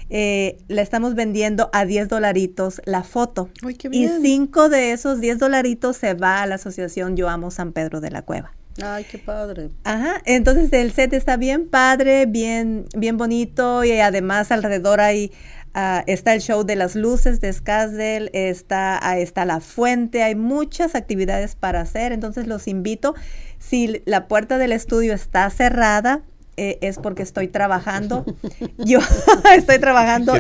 [0.09, 3.49] eh, la estamos vendiendo a 10 dolaritos la foto.
[3.65, 4.21] Ay, qué y bien.
[4.21, 8.11] cinco de esos 10 dolaritos se va a la asociación Yo Amo San Pedro de
[8.11, 8.51] la Cueva.
[8.81, 9.69] Ay, qué padre.
[9.83, 15.31] Ajá, entonces el set está bien padre, bien, bien bonito y además alrededor hay,
[15.73, 20.35] ah, está el show de las luces de Skazdel, está, ah, está la fuente, hay
[20.35, 23.15] muchas actividades para hacer, entonces los invito,
[23.57, 26.21] si la puerta del estudio está cerrada,
[26.57, 28.25] eh, es porque estoy trabajando.
[28.77, 28.99] Yo
[29.55, 30.33] estoy trabajando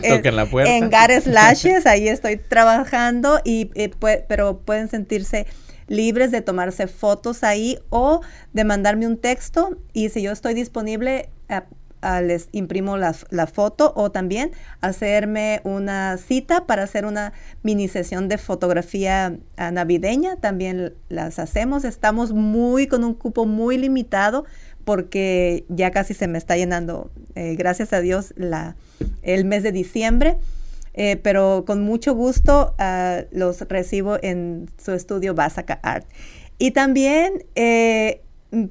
[0.49, 0.75] puerta.
[0.75, 3.91] en Gares Lashes, ahí estoy trabajando, y, eh,
[4.27, 5.45] pero pueden sentirse
[5.87, 8.21] libres de tomarse fotos ahí o
[8.53, 13.93] de mandarme un texto y si yo estoy disponible ah, les imprimo la, la foto
[13.95, 14.51] o también
[14.81, 21.85] hacerme una cita para hacer una mini sesión de fotografía ah, navideña también las hacemos
[21.85, 24.45] estamos muy con un cupo muy limitado
[24.87, 28.77] porque ya casi se me está llenando eh, gracias a Dios la
[29.21, 30.37] el mes de diciembre.
[30.93, 36.07] Eh, pero con mucho gusto ah, los recibo en su estudio Basaka Art.
[36.57, 38.21] Y también eh,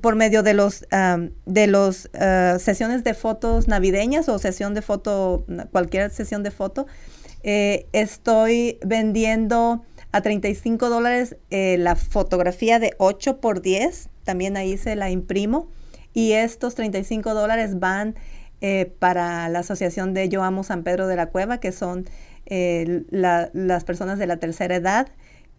[0.00, 4.80] por medio de los am, de los ah, sesiones de fotos navideñas o sesión de
[4.80, 6.86] foto, cualquier sesión de foto,
[7.42, 15.10] estoy vendiendo a 35 dólares la fotografía de 8 por 10, también ahí se la
[15.10, 15.68] imprimo,
[16.16, 18.14] y estos 35 dólares van
[18.62, 22.06] eh, para la asociación de Yo Amo San Pedro de la Cueva, que son
[22.46, 25.08] eh, la- las personas de la tercera edad,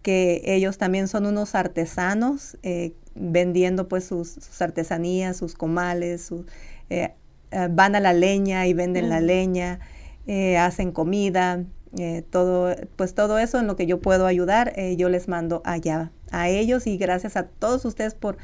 [0.01, 6.47] que ellos también son unos artesanos eh, vendiendo pues sus, sus artesanías, sus comales, sus,
[6.89, 7.11] eh,
[7.51, 9.79] eh, van a la leña y venden la leña,
[10.25, 11.63] eh, hacen comida,
[11.99, 15.61] eh, todo, pues todo eso en lo que yo puedo ayudar, eh, yo les mando
[15.65, 18.37] allá a ellos y gracias a todos ustedes por,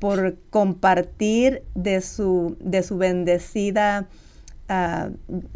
[0.00, 4.08] por compartir de su, de su bendecida,
[4.68, 5.10] ah,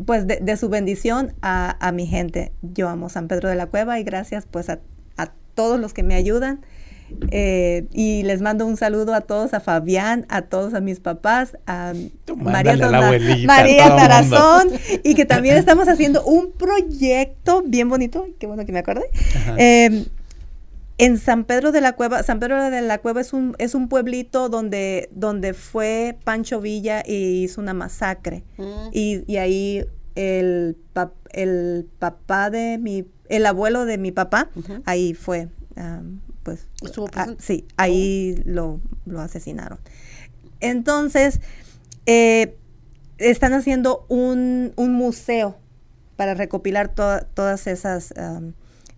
[0.06, 2.52] pues de, de su bendición a, a mi gente.
[2.62, 4.78] Yo amo San Pedro de la Cueva y gracias pues a,
[5.16, 6.60] a todos los que me ayudan.
[7.30, 11.56] Eh, y les mando un saludo a todos, a Fabián, a todos, a mis papás,
[11.66, 11.92] a
[12.24, 13.96] Tú María, mándale a Tona- abuelita, María a.
[13.96, 14.68] Tarazón,
[15.04, 19.04] y que también estamos haciendo un proyecto bien bonito, qué bueno que me acordé,
[19.58, 20.06] eh,
[20.98, 23.88] en San Pedro de la Cueva, San Pedro de la Cueva es un, es un
[23.88, 28.44] pueblito donde, donde fue Pancho Villa y hizo una masacre.
[28.58, 28.88] Mm.
[28.92, 29.84] Y, y ahí
[30.14, 34.50] el, pap- el papá de mi, el abuelo de mi papá,
[34.84, 39.78] ahí fue, am, pues, Estuvo ah, sí, ahí lo, lo asesinaron.
[40.60, 41.40] Entonces,
[42.06, 42.56] eh,
[43.18, 45.56] están haciendo un, un museo
[46.16, 48.14] para recopilar to- todas esas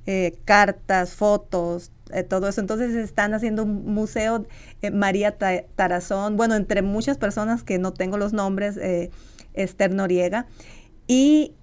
[0.07, 2.61] eh, cartas, fotos, eh, todo eso.
[2.61, 4.47] Entonces están haciendo un museo,
[4.83, 9.11] eh, María Ta- Tarazón, bueno, entre muchas personas que no tengo los nombres, eh,
[9.55, 10.47] Esther Noriega.
[11.07, 11.55] Y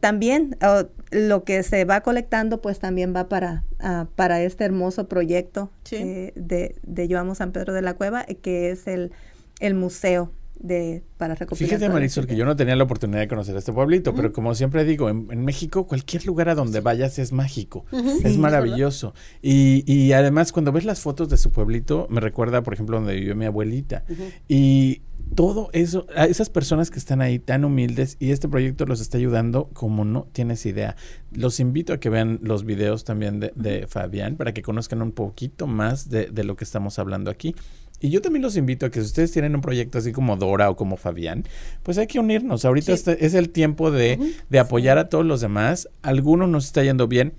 [0.00, 0.82] también oh,
[1.12, 6.32] lo que se va colectando, pues también va para, ah, para este hermoso proyecto Sí.
[6.34, 9.12] de, de Yo Amo San Pedro de la Cueva, que es el,
[9.60, 11.68] el museo de, para recopilar.
[11.68, 14.84] Fíjate, Marisol, que yo no tenía la oportunidad de conocer este pueblito, pero como siempre
[14.84, 19.14] digo, en, en México cualquier lugar a donde vayas es mágico, es Sí, maravilloso.
[19.42, 23.14] Y, y además cuando ves las fotos de su pueblito, me recuerda, por ejemplo, donde
[23.14, 24.04] vivió mi abuelita.
[24.48, 25.02] Y
[25.34, 29.18] todo eso, a esas personas que están ahí tan humildes y este proyecto los está
[29.18, 30.96] ayudando como no tienes idea.
[31.32, 35.12] Los invito a que vean los videos también de, de Fabián para que conozcan un
[35.12, 37.56] poquito más de, de lo que estamos hablando aquí.
[38.04, 40.68] Y yo también los invito a que si ustedes tienen un proyecto así como Dora
[40.68, 41.44] o como Fabián,
[41.82, 42.66] pues hay que unirnos.
[42.66, 42.92] Ahorita Sí.
[42.92, 45.88] este- es el tiempo de, de apoyar a todos los demás.
[46.02, 47.32] Algunos nos está yendo bien,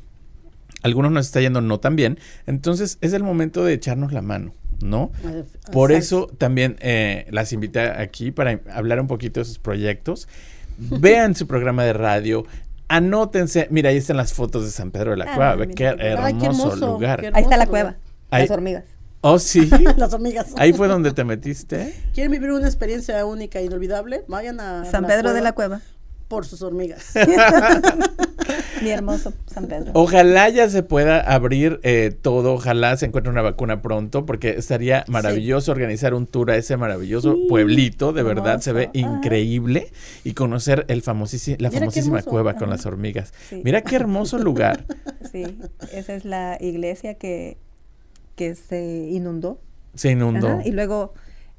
[0.82, 2.18] algunos nos está yendo no tan bien.
[2.48, 5.12] Entonces es el momento de echarnos la mano, ¿no?
[5.72, 10.28] Por eso también eh, las invité aquí para hablar un poquito de sus proyectos.
[10.80, 12.44] Vean su programa de radio.
[12.88, 13.68] Anótense.
[13.70, 15.68] Mira, ahí están las fotos de San Pedro de la Ah, Cueva.
[15.68, 15.88] Qué.
[15.88, 17.22] Ay, qué hermoso, hermoso, lugar.
[17.22, 17.96] qué Ahí está la hermoso cueva.
[18.32, 18.84] Ahí- las hormigas.
[19.28, 19.68] Oh, sí.
[19.98, 20.54] Las hormigas.
[20.56, 21.96] Ahí fue donde te metiste.
[22.14, 24.24] ¿Quieren vivir una experiencia única e inolvidable?
[24.28, 25.82] Vayan a San Pedro de la Cueva.
[26.28, 27.14] por sus hormigas.
[28.84, 29.92] Mi hermoso San Pedro.
[29.96, 35.04] Ojalá ya se pueda abrir eh, todo, ojalá se encuentre una vacuna pronto, porque estaría
[35.08, 39.92] maravilloso organizar un tour a ese maravilloso Sí, pueblito, de verdad se ve increíble,
[40.24, 43.34] y conocer el famosísimo, la Mira famosísima cueva con las hormigas.
[43.50, 43.62] Sí.
[43.64, 44.86] Mira qué hermoso lugar.
[45.32, 45.44] Sí,
[45.92, 47.58] esa es la iglesia que,
[48.36, 49.60] que se inundó.
[49.94, 50.48] Se inundó.
[50.48, 51.14] Ajá, Y luego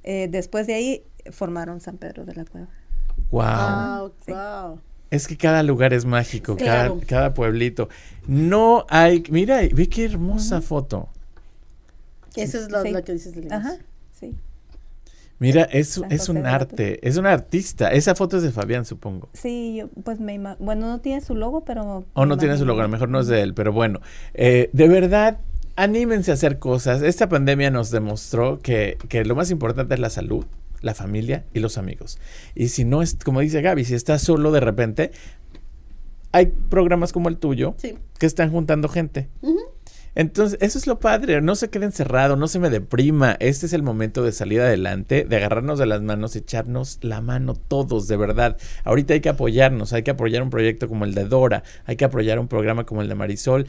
[0.09, 1.03] Eh, después de ahí
[1.33, 2.68] formaron San Pedro de la Cueva.
[3.33, 3.43] Wow.
[4.01, 4.81] Wow, wow.
[5.11, 6.64] Es que cada lugar es mágico, Sí.
[6.64, 7.01] cada, Claro.
[7.09, 7.89] cada pueblito.
[8.29, 11.09] No hay, mira, ve qué hermosa foto.
[12.37, 12.91] Esa es lo, Sí.
[12.93, 13.59] lo que dices del inicio.
[13.59, 13.77] Ajá,
[14.12, 14.35] sí.
[15.39, 17.89] Mira, es, es un arte, es un artista.
[17.93, 19.29] Esa foto es de Fabián, supongo.
[19.35, 22.05] Sí, yo, pues me ima- bueno, no tiene su logo, pero...
[22.14, 22.66] O no tiene su imagino.
[22.72, 24.01] logo, a lo mejor no es de él, pero bueno.
[24.35, 25.39] Eh, de verdad,
[25.77, 27.03] anímense a hacer cosas.
[27.03, 30.45] Esta pandemia nos demostró que, que lo más importante es la salud,
[30.81, 32.18] la familia y los amigos.
[32.55, 35.12] Y si no es, como dice Gaby, si estás solo de repente,
[36.33, 37.97] hay programas como el tuyo Sí.
[38.18, 39.29] que están juntando gente.
[40.18, 43.37] Entonces, eso es lo padre, no se quede encerrado, no se me deprima.
[43.39, 47.55] Este es el momento de salir adelante, de agarrarnos de las manos, echarnos la mano
[47.55, 48.57] todos, de verdad.
[48.85, 52.07] Ahorita hay que apoyarnos, hay que apoyar un proyecto como el de Dora, hay que
[52.07, 53.66] apoyar un programa como el de Marisol.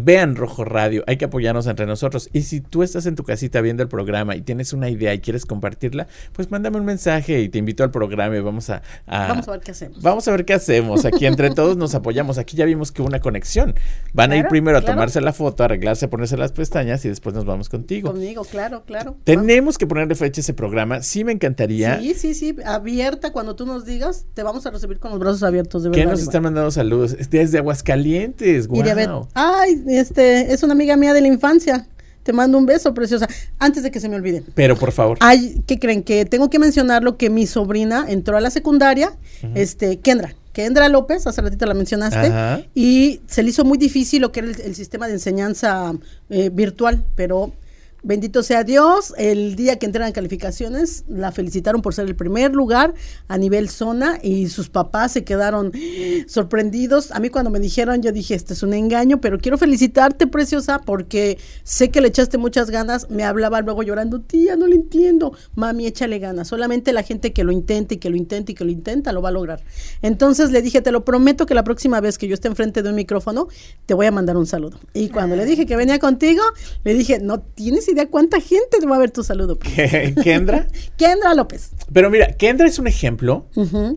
[0.00, 2.30] Vean Rojo Radio, hay que apoyarnos entre nosotros.
[2.32, 5.18] Y si tú estás en tu casita viendo el programa y tienes una idea y
[5.18, 8.82] quieres compartirla, pues mándame un mensaje y te invito al programa y vamos a...
[9.06, 10.00] a- Vamos a ver qué hacemos.
[10.02, 11.04] Vamos a ver qué hacemos.
[11.04, 12.38] Aquí entre todos nos apoyamos.
[12.38, 13.74] Aquí ya vimos que hubo una conexión.
[14.12, 17.34] Van a ir Claro, primero a tomarse la foto, arreglarse, ponerse las pestañas y después
[17.34, 18.12] nos vamos contigo.
[18.12, 19.16] Conmigo, claro, claro.
[19.24, 21.02] Tenemos que ponerle fecha a ese programa.
[21.02, 21.98] Sí me encantaría.
[21.98, 25.42] Sí, sí, sí, abierta cuando tú nos digas, te vamos a recibir con los brazos
[25.42, 26.04] abiertos, de verdad.
[26.04, 26.28] nos Iván.
[26.28, 27.16] están mandando saludos?
[27.30, 28.68] Desde Aguascalientes.
[28.68, 29.28] Bet, Wow.
[29.34, 31.86] Ay, este, es una amiga mía de la infancia.
[32.22, 33.26] Te mando un beso, preciosa.
[33.58, 34.42] Antes de que se me olvide.
[34.54, 35.16] Pero por favor.
[35.20, 36.02] Ay, ¿qué creen?
[36.02, 39.16] Que tengo que mencionar lo que mi sobrina entró a la secundaria,
[39.54, 40.34] este, Kendra.
[40.52, 42.62] Kendra López, hace ratito la mencionaste, Ajá.
[42.74, 45.92] y se le hizo muy difícil lo que era el, el sistema de enseñanza
[46.30, 47.52] eh, virtual, pero
[48.02, 52.94] bendito sea Dios, el día que entregan calificaciones, la felicitaron por ser el primer lugar
[53.26, 55.72] a nivel zona y sus papás se quedaron
[56.26, 57.10] sorprendidos.
[57.12, 60.80] A mí cuando me dijeron, yo dije, este es un engaño, pero quiero felicitarte, preciosa,
[60.80, 63.10] porque sé que le echaste muchas ganas.
[63.10, 65.32] Me hablaba luego llorando, tía, no le entiendo.
[65.54, 66.48] Mami, échale ganas.
[66.48, 69.22] Solamente la gente que lo intente y que lo intente y que lo intenta lo
[69.22, 69.62] va a lograr.
[70.02, 72.90] Entonces le dije, te lo prometo que la próxima vez que yo esté enfrente de
[72.90, 73.48] un micrófono,
[73.86, 74.78] te voy a mandar un saludo.
[74.94, 76.42] Y cuando le dije que venía contigo,
[76.84, 79.58] le dije, no tienes idea cuánta gente te va a ver tu saludo.
[79.58, 80.66] Kendra.
[80.96, 81.70] Kendra López.
[81.92, 83.46] Pero mira, Kendra es un ejemplo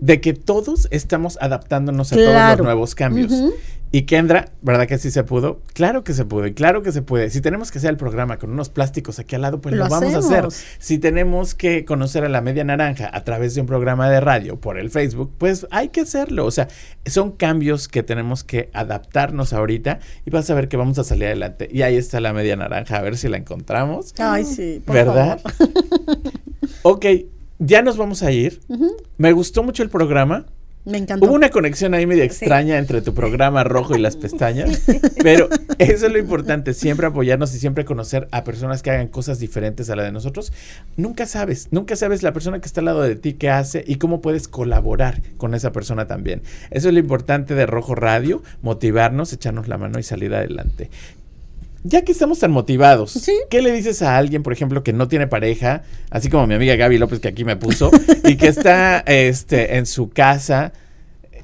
[0.01, 3.31] de que todos estamos adaptándonos a todos los nuevos cambios.
[3.93, 5.59] Y Kendra, ¿verdad que sí se pudo?
[5.73, 7.29] Claro que se pudo y claro que se puede.
[7.29, 9.89] Si tenemos que hacer el programa con unos plásticos aquí al lado, pues lo, Lo
[9.89, 10.47] vamos a hacer.
[10.79, 14.61] Si tenemos que conocer a la media naranja a través de un programa de radio
[14.61, 16.45] por el Facebook, pues hay que hacerlo.
[16.45, 16.69] O sea,
[17.05, 21.25] son cambios que tenemos que adaptarnos ahorita y vas a ver que vamos a salir
[21.25, 21.67] adelante.
[21.69, 24.13] Y ahí está la media naranja, a ver si la encontramos.
[24.19, 24.81] Ay, sí.
[24.85, 25.41] por ¿Verdad?
[25.41, 26.19] favor.
[26.83, 27.05] ok,
[27.59, 28.61] ya nos vamos a ir.
[29.17, 30.45] Me gustó mucho el programa.
[30.83, 31.27] Me encantó.
[31.27, 34.81] Hubo una conexión ahí media extraña entre tu programa rojo y las pestañas,
[35.21, 39.39] pero eso es lo importante, siempre apoyarnos y siempre conocer a personas que hagan cosas
[39.39, 40.51] diferentes a la de nosotros.
[40.97, 43.95] Nunca sabes, nunca sabes la persona que está al lado de ti qué hace y
[43.95, 46.41] cómo puedes colaborar con esa persona también.
[46.71, 50.89] Eso es lo importante de Rojo Radio, motivarnos, echarnos la mano y salir adelante.
[51.83, 53.33] Ya que estamos tan motivados, Sí.
[53.49, 56.75] ¿qué le dices a alguien, por ejemplo, que no tiene pareja, así como mi amiga
[56.75, 57.89] Gaby López que aquí me puso,
[58.23, 60.73] y que está este, en su casa,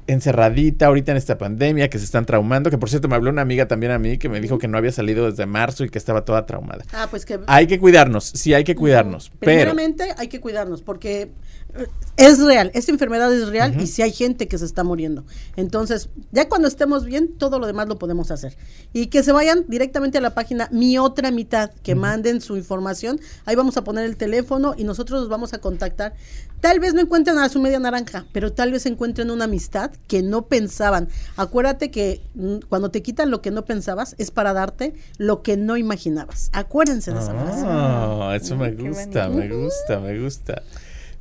[0.08, 3.42] encerradita ahorita en esta pandemia, que se están traumando, que por cierto me habló una
[3.42, 5.98] amiga también a mí que me dijo que no había salido desde marzo y que
[5.98, 6.84] estaba toda traumada.
[6.92, 11.30] Ah, pues que Hay que cuidarnos, sí hay que cuidarnos, Primeramente hay que cuidarnos porque
[11.74, 11.86] eh,
[12.16, 15.24] es real, esta enfermedad es real y si hay gente que se está muriendo.
[15.56, 18.56] Entonces, ya cuando estemos bien, todo lo demás lo podemos hacer.
[18.92, 23.20] Y que se vayan directamente a la página Mi Otra Mitad, que manden su información.
[23.44, 26.14] Ahí vamos a poner el teléfono y nosotros los vamos a contactar.
[26.60, 30.22] Tal vez no encuentren a su media naranja, pero tal vez encuentren una amistad que
[30.22, 31.08] no pensaban.
[31.36, 35.56] Acuérdate que mm, cuando te quitan lo que no pensabas es para darte lo que
[35.56, 36.50] no imaginabas.
[36.52, 37.64] Acuérdense de esa frase.
[37.64, 40.62] Ah, eso me gusta, me gusta, me gusta.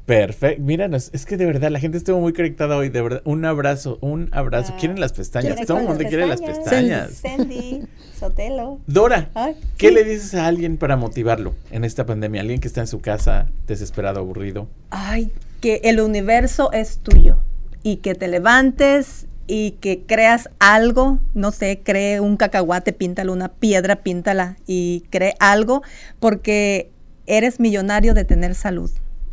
[0.07, 0.63] Perfecto.
[0.63, 2.87] Míranos, es que de verdad la gente estuvo muy conectada hoy.
[2.87, 4.71] De verdad, un abrazo, un abrazo.
[4.73, 4.77] Ah.
[4.79, 5.49] ¿Quieren las pestañas?
[5.55, 7.07] ¿Quieren Todo el las mundo quiere las pestañas?
[7.09, 7.37] pestañas.
[7.37, 7.83] Sandy,
[8.17, 8.79] Sotelo.
[8.87, 9.93] Dora, Ay, ¿qué sí.
[9.93, 12.39] le dices a alguien para motivarlo en esta pandemia?
[12.39, 14.69] Alguien que está en su casa, desesperado, aburrido.
[14.91, 15.29] Ay,
[15.59, 17.35] que el universo es tuyo
[17.83, 23.49] y que te levantes y que creas algo, no sé, cree un cacahuate, píntalo, una
[23.49, 25.83] piedra, píntala y cree algo
[26.21, 26.91] porque
[27.25, 28.89] eres millonario de tener salud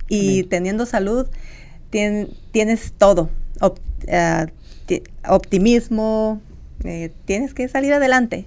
[0.09, 0.49] y Amén.
[0.49, 1.27] teniendo salud
[1.91, 3.31] tien- tienes todo,
[3.61, 3.79] Op-
[4.87, 6.41] ti- optimismo,
[6.85, 8.47] eh, tienes que salir adelante.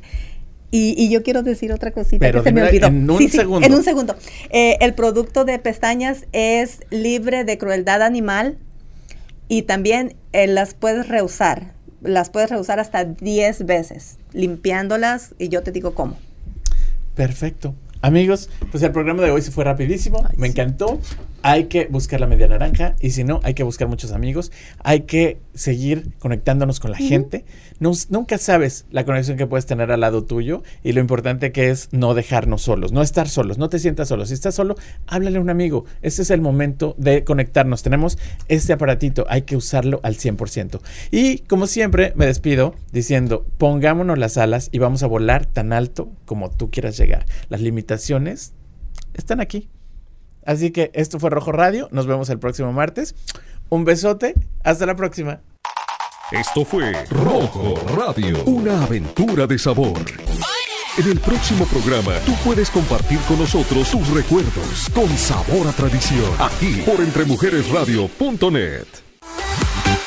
[0.69, 2.87] Y, y yo quiero decir otra cosita Pero que se me olvidó.
[2.87, 3.65] en un Sí, sí, segundo.
[3.65, 4.15] en un segundo.
[4.49, 8.57] Eh, el producto de pestañas es libre de crueldad animal
[9.47, 11.71] y también eh, las puedes reusar.
[12.01, 16.17] Las puedes reusar hasta 10 veces, limpiándolas y yo te digo cómo.
[17.15, 17.73] Perfecto.
[18.01, 20.99] Amigos, pues el programa de hoy se fue rapidísimo, me encantó.
[21.47, 24.51] Hay que buscar la media naranja y si no, hay que buscar muchos amigos.
[24.83, 27.45] Hay que seguir conectándonos con la gente.
[27.79, 31.87] nunca sabes la conexión que puedes tener al lado tuyo y lo importante que es
[31.93, 34.25] no dejarnos solos, no estar solos, no te sientas solo.
[34.25, 34.75] Si estás solo,
[35.05, 35.85] háblale a un amigo.
[36.01, 37.81] Este es el momento de conectarnos.
[37.81, 38.17] Tenemos
[38.49, 40.81] este aparatito, hay que usarlo al 100%.
[41.11, 46.11] Y como siempre, me despido diciendo, pongámonos las alas y vamos a volar tan alto
[46.25, 47.25] como tú quieras llegar.
[47.47, 48.51] Las limitaciones
[49.13, 49.69] están aquí.
[50.47, 51.89] Así que esto fue Rojo Radio.
[51.91, 53.13] Nos vemos el próximo martes.
[53.69, 54.33] Un besote.
[54.63, 55.41] Hasta la próxima.
[56.31, 58.43] Esto fue Rojo Radio.
[58.45, 59.99] Una aventura de sabor.
[60.97, 66.31] En el próximo programa, tú puedes compartir con nosotros tus recuerdos con sabor a tradición.
[66.39, 68.87] Aquí por entremujeresradio.net.